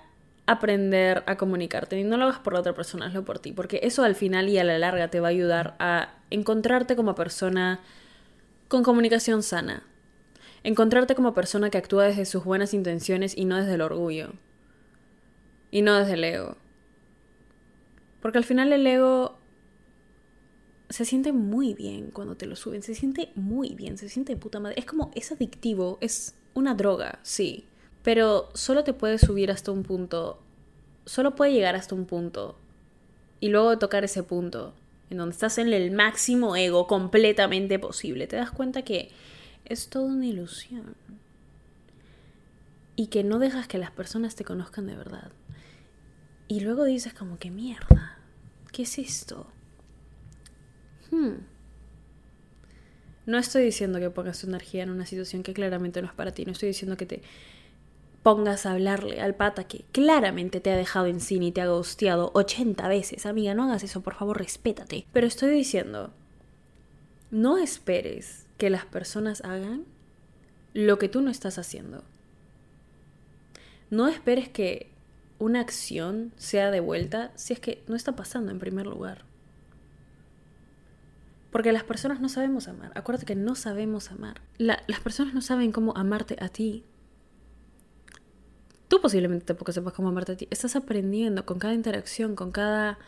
aprender 0.46 1.24
a 1.28 1.38
comunicarte. 1.38 2.00
Y 2.00 2.04
no 2.04 2.18
lo 2.18 2.26
hagas 2.26 2.40
por 2.40 2.54
la 2.54 2.60
otra 2.60 2.74
persona, 2.74 3.06
hazlo 3.06 3.24
por 3.24 3.40
ti. 3.40 3.52
Porque 3.52 3.82
eso 3.84 4.04
al 4.04 4.16
final 4.16 4.50
y 4.50 4.58
a 4.58 4.64
la 4.64 4.78
larga 4.80 5.10
te 5.10 5.20
va 5.20 5.28
a 5.28 5.32
ayudar 5.32 5.76
a 5.80 6.14
encontrarte 6.30 6.96
como 6.96 7.16
persona 7.16 7.80
con 8.68 8.84
comunicación 8.84 9.44
sana. 9.44 9.84
Encontrarte 10.64 11.16
como 11.16 11.34
persona 11.34 11.70
que 11.70 11.78
actúa 11.78 12.06
desde 12.06 12.26
sus 12.26 12.44
buenas 12.44 12.74
intenciones 12.74 13.38
y 13.38 13.46
no 13.46 13.58
desde 13.58 13.76
el 13.76 13.82
orgullo. 13.82 14.34
Y 15.72 15.82
no 15.82 15.96
desde 15.96 16.14
el 16.14 16.24
ego. 16.24 16.58
Porque 18.22 18.40
al 18.40 18.44
final 18.44 18.74
el 18.74 18.86
ego 18.86 19.39
se 20.90 21.06
siente 21.06 21.32
muy 21.32 21.74
bien 21.74 22.10
cuando 22.12 22.36
te 22.36 22.48
lo 22.48 22.56
suben. 22.56 22.82
Se 22.82 22.96
siente 22.96 23.32
muy 23.36 23.76
bien, 23.76 23.98
se 23.98 24.10
siente 24.10 24.34
de 24.34 24.40
puta 24.40 24.60
madre. 24.60 24.76
Es 24.78 24.86
como, 24.86 25.12
es 25.16 25.32
adictivo, 25.32 25.98
es 26.02 26.36
una 26.54 26.74
droga, 26.74 27.20
sí. 27.22 27.66
Pero 28.04 28.50
solo 28.54 28.84
te 28.84 28.94
puede 28.94 29.20
subir 29.20 29.52
hasta 29.52 29.72
un 29.72 29.84
punto, 29.84 30.42
solo 31.06 31.36
puede 31.36 31.54
llegar 31.54 31.76
hasta 31.76 31.96
un 31.96 32.06
punto. 32.06 32.58
Y 33.40 33.50
luego 33.50 33.70
de 33.70 33.78
tocar 33.78 34.04
ese 34.04 34.24
punto, 34.24 34.74
en 35.10 35.18
donde 35.18 35.34
estás 35.34 35.58
en 35.60 35.72
el 35.72 35.92
máximo 35.92 36.56
ego 36.56 36.88
completamente 36.88 37.78
posible, 37.78 38.28
te 38.28 38.36
das 38.36 38.52
cuenta 38.52 38.82
que 38.82 39.10
es 39.66 39.90
toda 39.90 40.06
una 40.06 40.26
ilusión. 40.26 40.96
Y 42.96 43.08
que 43.08 43.24
no 43.24 43.40
dejas 43.40 43.68
que 43.68 43.78
las 43.78 43.92
personas 43.92 44.36
te 44.36 44.44
conozcan 44.44 44.88
de 44.88 44.96
verdad. 44.96 45.32
Y 46.48 46.62
luego 46.62 46.84
dices 46.84 47.14
como 47.14 47.38
que 47.38 47.52
mierda, 47.52 48.18
¿qué 48.72 48.84
es 48.84 48.98
esto? 48.98 49.48
No 53.26 53.38
estoy 53.38 53.64
diciendo 53.64 54.00
que 54.00 54.10
pongas 54.10 54.42
tu 54.42 54.48
energía 54.48 54.84
en 54.84 54.90
una 54.90 55.06
situación 55.06 55.44
que 55.44 55.54
claramente 55.54 56.02
no 56.02 56.08
es 56.08 56.14
para 56.14 56.32
ti, 56.32 56.46
no 56.46 56.52
estoy 56.52 56.70
diciendo 56.70 56.98
que 56.98 57.06
te 57.06 57.22
pongas 58.24 58.66
a 58.66 58.72
hablarle 58.72 59.22
al 59.22 59.36
pata 59.36 59.66
que 59.66 59.86
claramente 59.92 60.60
te 60.60 60.72
ha 60.72 60.78
dejado 60.78 61.06
en 61.06 61.20
cine 61.20 61.48
y 61.48 61.52
te 61.52 61.62
ha 61.62 61.68
gusteado 61.68 62.32
80 62.34 62.88
veces. 62.88 63.26
Amiga, 63.26 63.54
no 63.54 63.64
hagas 63.64 63.84
eso, 63.84 64.02
por 64.02 64.16
favor, 64.16 64.38
respétate. 64.38 65.06
Pero 65.14 65.28
estoy 65.28 65.52
diciendo, 65.52 66.12
no 67.32 67.58
esperes 67.58 68.46
que 68.58 68.70
las 68.70 68.86
personas 68.86 69.42
hagan 69.42 69.86
lo 70.74 71.00
que 71.00 71.10
tú 71.10 71.22
no 71.22 71.32
estás 71.32 71.58
haciendo. 71.58 72.04
No 73.90 74.08
esperes 74.08 74.50
que 74.50 74.90
una 75.40 75.62
acción 75.62 76.34
sea 76.38 76.70
de 76.70 76.80
vuelta 76.80 77.32
si 77.36 77.54
es 77.54 77.60
que 77.60 77.82
no 77.88 77.96
está 77.96 78.16
pasando 78.16 78.52
en 78.52 78.60
primer 78.60 78.86
lugar. 78.86 79.29
Porque 81.52 81.72
las 81.72 81.84
personas 81.84 82.22
no 82.22 82.30
sabemos 82.30 82.68
amar. 82.68 82.92
Acuérdate 82.96 83.26
que 83.26 83.36
no 83.36 83.56
sabemos 83.56 84.12
amar. 84.12 84.42
las 84.58 85.00
personas 85.02 85.34
no 85.34 85.42
saben 85.42 85.72
cómo 85.72 85.96
amarte 85.98 86.38
a 86.40 86.50
ti. 86.50 86.86
Tú 88.88 89.02
posiblemente 89.02 89.46
tampoco 89.46 89.72
sepas 89.72 89.94
cómo 89.94 90.10
amarte 90.10 90.32
a 90.34 90.38
ti. 90.38 90.48
Estás 90.52 90.76
aprendiendo 90.76 91.46
con 91.46 91.60
cada 91.60 91.74
interacción, 91.74 92.36
con 92.36 92.52
cada 92.52 93.00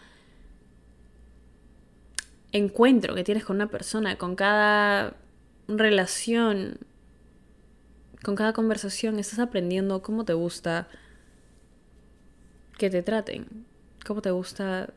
encuentro 2.51 3.15
que 3.15 3.24
tienes 3.24 3.45
con 3.45 3.55
una 3.55 3.67
persona, 3.67 4.17
con 4.17 4.36
cada 4.36 5.15
relación, 5.67 6.79
con 8.24 8.36
cada 8.36 8.53
conversación, 8.53 9.19
estás 9.19 9.39
aprendiendo 9.39 10.01
cómo 10.01 10.25
te 10.25 10.33
gusta 10.33 10.88
que 12.77 12.89
te 12.89 13.03
traten, 13.03 13.65
cómo 14.05 14.21
te 14.21 14.31
gusta 14.31 14.93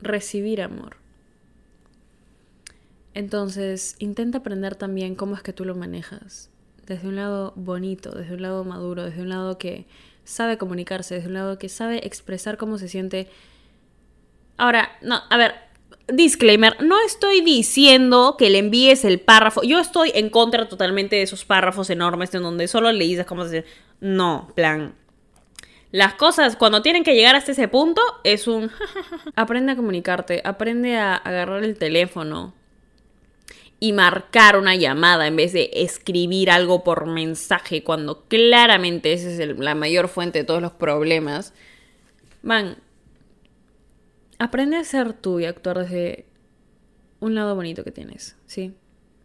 recibir 0.00 0.62
amor. 0.62 0.96
Entonces, 3.14 3.96
intenta 3.98 4.38
aprender 4.38 4.76
también 4.76 5.14
cómo 5.14 5.34
es 5.34 5.42
que 5.42 5.52
tú 5.52 5.64
lo 5.64 5.74
manejas. 5.74 6.50
Desde 6.86 7.08
un 7.08 7.16
lado 7.16 7.52
bonito, 7.56 8.12
desde 8.12 8.34
un 8.34 8.42
lado 8.42 8.64
maduro, 8.64 9.04
desde 9.04 9.22
un 9.22 9.28
lado 9.28 9.58
que 9.58 9.86
sabe 10.24 10.58
comunicarse, 10.58 11.14
desde 11.14 11.28
un 11.28 11.34
lado 11.34 11.58
que 11.58 11.68
sabe 11.68 12.06
expresar 12.06 12.56
cómo 12.56 12.78
se 12.78 12.88
siente. 12.88 13.28
Ahora, 14.56 14.90
no, 15.02 15.20
a 15.30 15.36
ver, 15.36 15.54
disclaimer, 16.08 16.82
no 16.82 16.96
estoy 17.04 17.40
diciendo 17.40 18.36
que 18.38 18.50
le 18.50 18.58
envíes 18.58 19.04
el 19.04 19.20
párrafo. 19.20 19.62
Yo 19.62 19.78
estoy 19.78 20.12
en 20.14 20.30
contra 20.30 20.68
totalmente 20.68 21.16
de 21.16 21.22
esos 21.22 21.44
párrafos 21.44 21.90
enormes 21.90 22.34
en 22.34 22.42
donde 22.42 22.68
solo 22.68 22.92
le 22.92 23.04
dices 23.04 23.26
cómo 23.26 23.44
se 23.46 23.64
No, 24.00 24.52
plan. 24.54 24.94
Las 25.90 26.14
cosas 26.14 26.56
cuando 26.56 26.82
tienen 26.82 27.04
que 27.04 27.14
llegar 27.14 27.34
hasta 27.34 27.52
ese 27.52 27.68
punto 27.68 28.02
es 28.22 28.46
un... 28.46 28.70
aprende 29.36 29.72
a 29.72 29.76
comunicarte, 29.76 30.42
aprende 30.44 30.96
a 30.96 31.16
agarrar 31.16 31.64
el 31.64 31.78
teléfono 31.78 32.52
y 33.80 33.92
marcar 33.92 34.58
una 34.58 34.74
llamada 34.74 35.26
en 35.26 35.36
vez 35.36 35.52
de 35.52 35.70
escribir 35.72 36.50
algo 36.50 36.82
por 36.82 37.06
mensaje 37.06 37.84
cuando 37.84 38.24
claramente 38.26 39.12
esa 39.12 39.30
es 39.30 39.58
la 39.58 39.74
mayor 39.74 40.08
fuente 40.08 40.40
de 40.40 40.44
todos 40.44 40.60
los 40.60 40.72
problemas. 40.72 41.54
Man, 42.42 42.78
aprende 44.38 44.76
a 44.76 44.84
ser 44.84 45.12
tú 45.12 45.38
y 45.40 45.44
actuar 45.44 45.78
desde 45.78 46.26
un 47.20 47.34
lado 47.34 47.54
bonito 47.54 47.84
que 47.84 47.92
tienes, 47.92 48.36
¿sí? 48.46 48.74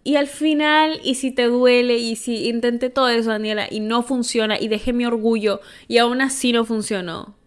Y 0.03 0.17
al 0.17 0.27
final, 0.27 0.99
y 1.03 1.15
si 1.15 1.31
te 1.31 1.45
duele, 1.45 1.97
y 1.97 2.17
si 2.17 2.49
intenté 2.49 2.89
todo 2.89 3.07
eso, 3.07 3.29
Daniela, 3.29 3.67
y 3.71 3.79
no 3.79 4.03
funciona, 4.03 4.59
y 4.59 4.67
dejé 4.67 4.91
mi 4.91 5.05
orgullo, 5.05 5.61
y 5.87 5.97
aún 5.97 6.19
así 6.19 6.51
no 6.51 6.65
funcionó. 6.65 7.37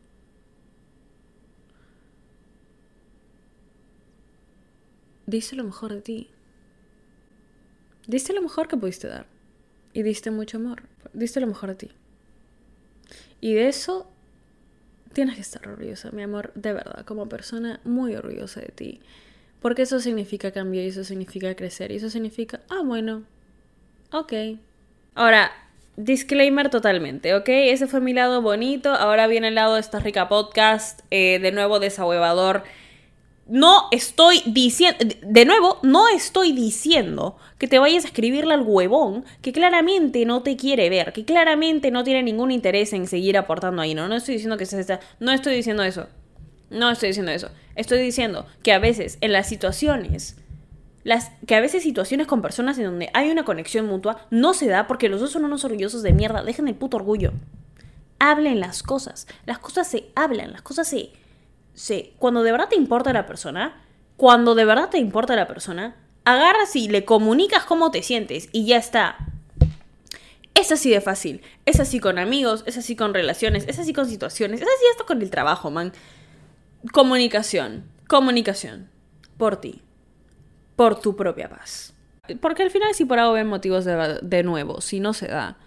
Diste 5.27 5.57
lo 5.57 5.65
mejor 5.65 5.93
de 5.93 6.01
ti. 6.01 6.31
Diste 8.07 8.33
lo 8.33 8.43
mejor 8.43 8.69
que 8.69 8.77
pudiste 8.77 9.09
dar. 9.09 9.27
Y 9.93 10.03
diste 10.03 10.31
mucho 10.31 10.59
amor. 10.59 10.83
Diste 11.13 11.41
lo 11.41 11.47
mejor 11.47 11.71
de 11.71 11.75
ti. 11.77 11.91
Y 13.41 13.55
de 13.55 13.69
eso 13.69 14.09
tienes 15.13 15.37
que 15.37 15.41
estar 15.41 15.67
orgullosa, 15.67 16.11
mi 16.11 16.23
amor, 16.23 16.53
de 16.55 16.75
verdad, 16.75 17.05
como 17.07 17.29
persona 17.29 17.81
muy 17.85 18.15
orgullosa 18.15 18.61
de 18.61 18.69
ti. 18.69 19.01
Porque 19.61 19.83
eso 19.83 19.99
significa 20.01 20.51
cambio 20.51 20.83
y 20.83 20.89
eso 20.89 21.05
significa 21.05 21.55
crecer 21.57 21.91
y 21.91 21.97
eso 21.97 22.11
significa, 22.11 22.61
ah, 22.69 22.83
bueno, 22.85 23.23
ok. 24.13 24.33
Ahora, 25.15 25.51
disclaimer 25.97 26.69
totalmente, 26.69 27.35
¿ok? 27.35 27.49
Ese 27.49 27.87
fue 27.87 28.01
mi 28.01 28.13
lado 28.13 28.43
bonito, 28.43 28.91
ahora 28.91 29.27
viene 29.27 29.49
el 29.49 29.55
lado 29.55 29.75
de 29.75 29.81
esta 29.81 30.01
rica 30.01 30.29
podcast, 30.29 31.01
eh, 31.11 31.39
de 31.41 31.53
nuevo 31.53 31.81
desahuevador. 31.81 32.65
No 33.49 33.87
estoy 33.93 34.43
diciendo, 34.45 34.99
de 35.23 35.45
nuevo, 35.45 35.79
no 35.83 36.09
estoy 36.09 36.53
diciendo 36.53 37.37
que 37.59 37.69
te 37.69 37.79
vayas 37.79 38.05
a 38.05 38.09
escribirle 38.09 38.55
al 38.55 38.63
huevón 38.63 39.25
que 39.41 39.53
claramente 39.53 40.25
no 40.25 40.43
te 40.43 40.57
quiere 40.57 40.91
ver, 40.91 41.13
que 41.13 41.25
claramente 41.25 41.93
no 41.93 42.03
tiene 42.03 42.25
ningún 42.25 42.51
interés 42.51 42.93
en 42.93 43.07
seguir 43.07 43.39
aportando 43.39 43.83
ahí, 43.83 43.95
no, 43.95 44.09
no 44.09 44.17
estoy 44.17 44.35
diciendo 44.35 44.57
que 44.57 44.67
se 44.67 44.99
no 45.21 45.33
estoy 45.33 45.55
diciendo 45.55 45.85
eso. 45.85 46.09
No 46.71 46.91
estoy 46.91 47.09
diciendo 47.09 47.33
eso. 47.33 47.51
Estoy 47.75 48.01
diciendo 48.01 48.47
que 48.63 48.73
a 48.73 48.79
veces 48.79 49.19
en 49.21 49.33
las 49.33 49.49
situaciones, 49.49 50.37
las, 51.05 51.31
que 51.47 51.55
a 51.55 51.61
veces 51.61 51.83
situaciones 51.83 52.27
con 52.27 52.43
personas 52.43 52.79
en 52.79 52.85
donde 52.85 53.11
hay 53.15 53.31
una 53.31 53.45
conexión 53.45 53.87
mutua 53.87 54.27
no 54.31 54.55
se 54.55 54.67
da 54.67 54.87
porque 54.87 55.09
los 55.09 55.21
dos 55.21 55.31
son 55.31 55.45
unos 55.45 55.65
orgullosos 55.65 56.03
de 56.03 56.13
mierda. 56.13 56.43
Dejen 56.43 56.69
el 56.69 56.75
puto 56.75 56.97
orgullo. 56.97 57.33
Hablen 58.19 58.61
las 58.61 58.83
cosas. 58.83 59.29
Las 59.45 59.59
cosas 59.59 59.89
se 59.89 60.09
hablan, 60.15 60.53
las 60.53 60.63
cosas 60.63 60.89
se... 60.89 61.11
se 61.77 62.15
cuando 62.19 62.43
de 62.43 62.51
verdad 62.51 62.69
te 62.69 62.77
importa 62.77 63.13
la 63.13 63.27
persona, 63.27 63.85
cuando 64.17 64.57
de 64.57 64.65
verdad 64.65 64.89
te 64.91 64.99
importa 64.99 65.37
la 65.37 65.47
persona, 65.47 65.95
agarras 66.25 66.75
y 66.75 66.89
le 66.89 67.05
comunicas 67.05 67.65
cómo 67.65 67.93
te 67.93 68.03
sientes 68.03 68.49
y 68.51 68.67
ya 68.67 68.79
está. 68.79 69.17
Es 70.55 70.73
así 70.73 70.91
de 70.91 71.03
fácil. 71.03 71.43
Es 71.67 71.79
así 71.79 72.01
con 72.01 72.19
amigos, 72.19 72.65
es 72.67 72.79
así 72.79 72.97
con 72.97 73.13
relaciones, 73.13 73.67
es 73.69 73.79
así 73.79 73.93
con 73.93 74.09
situaciones, 74.09 74.63
es 74.63 74.67
así 74.67 74.85
hasta 74.91 75.05
con 75.05 75.21
el 75.21 75.31
trabajo, 75.31 75.71
man. 75.71 75.93
Comunicación, 76.93 77.85
comunicación. 78.09 78.91
Por 79.37 79.61
ti. 79.61 79.83
Por 80.77 80.99
tu 80.99 81.15
propia 81.15 81.51
paz. 81.51 81.93
Porque 82.41 82.63
al 82.63 82.71
final 82.71 82.95
si 82.95 83.05
por 83.05 83.19
algo 83.19 83.35
ven 83.35 83.47
motivos 83.47 83.85
de, 83.85 84.19
de 84.23 84.43
nuevo, 84.43 84.81
si 84.81 84.99
no 84.99 85.13
se 85.13 85.29
da, 85.29 85.59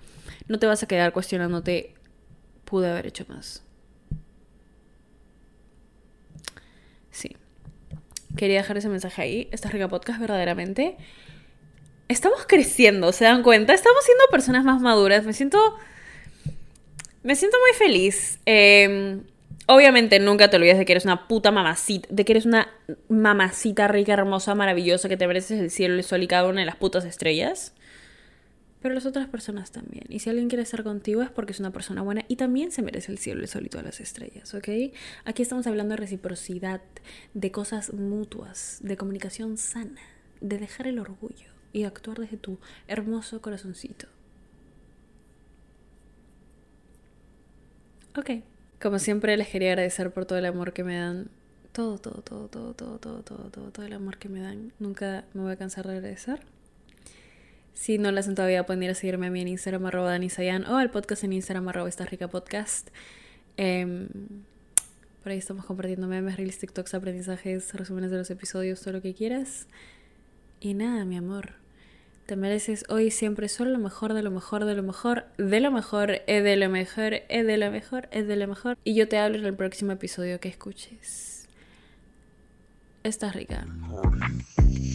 no 0.47 0.57
te 0.57 0.65
vas 0.65 0.81
a 0.81 0.87
quedar 0.87 1.13
cuestionándote, 1.13 1.93
pude 2.65 2.89
haber 2.89 3.05
hecho 3.05 3.25
más. 3.29 3.63
Sí. 7.11 7.35
Quería 8.35 8.57
dejar 8.57 8.77
ese 8.77 8.89
mensaje 8.89 9.21
ahí. 9.21 9.49
Esta 9.51 9.69
rica 9.69 9.87
podcast 9.87 10.19
verdaderamente. 10.19 10.97
Estamos 12.07 12.45
creciendo, 12.47 13.11
¿se 13.11 13.25
dan 13.25 13.43
cuenta? 13.43 13.73
Estamos 13.73 14.03
siendo 14.03 14.23
personas 14.31 14.63
más 14.63 14.81
maduras. 14.81 15.25
Me 15.25 15.33
siento... 15.33 15.59
Me 17.21 17.35
siento 17.35 17.57
muy 17.59 17.77
feliz. 17.77 18.39
Eh, 18.45 19.19
Obviamente 19.71 20.19
nunca 20.19 20.49
te 20.49 20.57
olvides 20.57 20.79
de 20.79 20.85
que 20.85 20.93
eres 20.93 21.05
una 21.05 21.27
puta 21.27 21.51
mamacita, 21.51 22.07
de 22.09 22.25
que 22.25 22.33
eres 22.33 22.47
una 22.47 22.69
mamacita 23.07 23.87
rica, 23.87 24.13
hermosa, 24.13 24.55
maravillosa, 24.55 25.07
que 25.07 25.15
te 25.15 25.27
mereces 25.27 25.59
el 25.59 25.69
cielo, 25.69 25.93
el 25.93 26.03
sol 26.03 26.23
y 26.23 26.27
cada 26.27 26.49
una 26.49 26.61
de 26.61 26.65
las 26.65 26.75
putas 26.75 27.05
estrellas. 27.05 27.75
Pero 28.81 28.93
las 28.93 29.05
otras 29.05 29.27
personas 29.27 29.71
también. 29.71 30.05
Y 30.07 30.19
si 30.19 30.29
alguien 30.29 30.47
quiere 30.47 30.63
estar 30.63 30.83
contigo 30.83 31.21
es 31.21 31.29
porque 31.29 31.51
es 31.51 31.59
una 31.59 31.71
persona 31.71 32.01
buena 32.01 32.23
y 32.27 32.37
también 32.37 32.71
se 32.71 32.81
merece 32.81 33.11
el 33.11 33.17
cielo, 33.17 33.41
el 33.41 33.47
sol 33.47 33.65
y 33.65 33.69
todas 33.69 33.85
las 33.85 33.99
estrellas, 33.99 34.53
¿ok? 34.53 34.69
Aquí 35.25 35.41
estamos 35.41 35.67
hablando 35.67 35.93
de 35.93 35.97
reciprocidad, 35.97 36.81
de 37.33 37.51
cosas 37.51 37.93
mutuas, 37.93 38.79
de 38.81 38.95
comunicación 38.95 39.57
sana, 39.57 39.99
de 40.39 40.57
dejar 40.57 40.87
el 40.87 40.99
orgullo 40.99 41.49
y 41.73 41.83
actuar 41.83 42.19
desde 42.19 42.37
tu 42.37 42.57
hermoso 42.87 43.41
corazoncito. 43.41 44.07
Ok. 48.17 48.43
Como 48.81 48.97
siempre 48.97 49.35
les 49.35 49.49
quería 49.49 49.71
agradecer 49.71 50.11
por 50.11 50.25
todo 50.25 50.39
el 50.39 50.45
amor 50.45 50.71
que 50.71 50.83
me 50.83 50.97
dan. 50.97 51.29
Todo, 51.73 51.97
todo, 51.97 52.21
todo, 52.21 52.47
todo, 52.47 52.73
todo, 52.73 52.97
todo, 52.97 53.23
todo, 53.23 53.49
todo, 53.49 53.71
todo 53.71 53.85
el 53.85 53.93
amor 53.93 54.17
que 54.17 54.29
me 54.29 54.39
dan. 54.39 54.73
Nunca 54.79 55.25
me 55.33 55.41
voy 55.41 55.51
a 55.51 55.57
cansar 55.57 55.85
de 55.85 55.97
agradecer. 55.97 56.39
Si 57.73 57.97
no 57.97 58.11
lo 58.11 58.19
hacen 58.19 58.35
todavía, 58.35 58.65
pueden 58.65 58.83
ir 58.83 58.91
a 58.91 58.95
seguirme 58.95 59.27
a 59.27 59.29
mí 59.31 59.41
en 59.41 59.47
Instagram 59.47 59.85
arroba 59.85 60.11
danisayan 60.11 60.65
o 60.65 60.77
al 60.77 60.91
podcast 60.91 61.23
en 61.23 61.33
Instagram 61.33 61.67
arroba 61.69 61.89
esta 61.89 62.05
rica 62.05 62.27
podcast. 62.27 62.89
Eh, 63.57 64.07
por 65.23 65.31
ahí 65.31 65.37
estamos 65.37 65.65
compartiendo 65.65 66.07
memes, 66.07 66.37
reels, 66.37 66.57
TikToks, 66.59 66.93
aprendizajes, 66.93 67.73
resúmenes 67.73 68.09
de 68.09 68.17
los 68.17 68.29
episodios, 68.31 68.79
todo 68.81 68.93
lo 68.93 69.01
que 69.01 69.13
quieras. 69.13 69.67
Y 70.61 70.73
nada, 70.73 71.05
mi 71.05 71.17
amor. 71.17 71.53
Te 72.25 72.35
mereces 72.35 72.85
hoy 72.89 73.11
siempre 73.11 73.49
solo 73.49 73.71
lo 73.71 73.79
mejor, 73.79 74.13
de 74.13 74.23
lo 74.23 74.31
mejor, 74.31 74.63
de 74.63 74.75
lo 74.75 74.83
mejor, 74.83 75.25
de 75.37 75.59
lo 75.59 75.71
mejor, 75.71 76.21
es 76.27 76.43
de 76.43 76.55
lo 76.55 76.69
mejor, 76.69 77.13
es 77.27 77.45
de 77.45 77.57
lo 77.57 77.71
mejor, 77.71 78.07
es 78.11 78.27
de 78.27 78.35
lo 78.35 78.47
mejor. 78.47 78.77
Y 78.83 78.93
yo 78.93 79.07
te 79.07 79.17
hablo 79.17 79.37
en 79.37 79.45
el 79.45 79.55
próximo 79.55 79.91
episodio 79.91 80.39
que 80.39 80.49
escuches. 80.49 81.47
Estás 83.03 83.35
rica. 83.35 83.65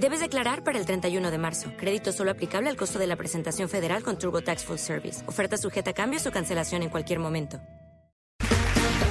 Debes 0.00 0.20
declarar 0.20 0.64
para 0.64 0.78
el 0.78 0.86
31 0.86 1.30
de 1.30 1.36
marzo. 1.36 1.72
Crédito 1.76 2.10
solo 2.10 2.30
aplicable 2.30 2.70
al 2.70 2.76
costo 2.76 2.98
de 2.98 3.06
la 3.06 3.16
presentación 3.16 3.68
federal 3.68 4.02
con 4.02 4.16
TurboTax 4.16 4.64
Full 4.64 4.78
Service. 4.78 5.22
Oferta 5.28 5.58
sujeta 5.58 5.90
a 5.90 5.92
cambios 5.92 6.26
o 6.26 6.32
cancelación 6.32 6.82
en 6.82 6.88
cualquier 6.88 7.18
momento. 7.18 7.60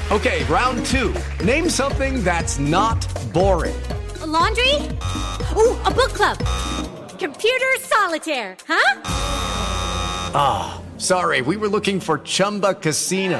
Okay, 0.09 0.43
round 0.45 0.83
two. 0.87 1.13
Name 1.45 1.69
something 1.69 2.23
that's 2.23 2.57
not 2.57 2.97
boring. 3.31 3.79
A 4.23 4.25
laundry? 4.25 4.73
Ooh, 5.55 5.77
a 5.85 5.91
book 5.91 6.11
club. 6.13 6.39
Computer 7.19 7.77
solitaire, 7.81 8.57
huh? 8.67 9.01
Ah, 10.33 10.81
sorry, 10.97 11.41
we 11.41 11.55
were 11.55 11.69
looking 11.69 11.99
for 11.99 12.17
Chumba 12.23 12.73
Casino. 12.73 13.39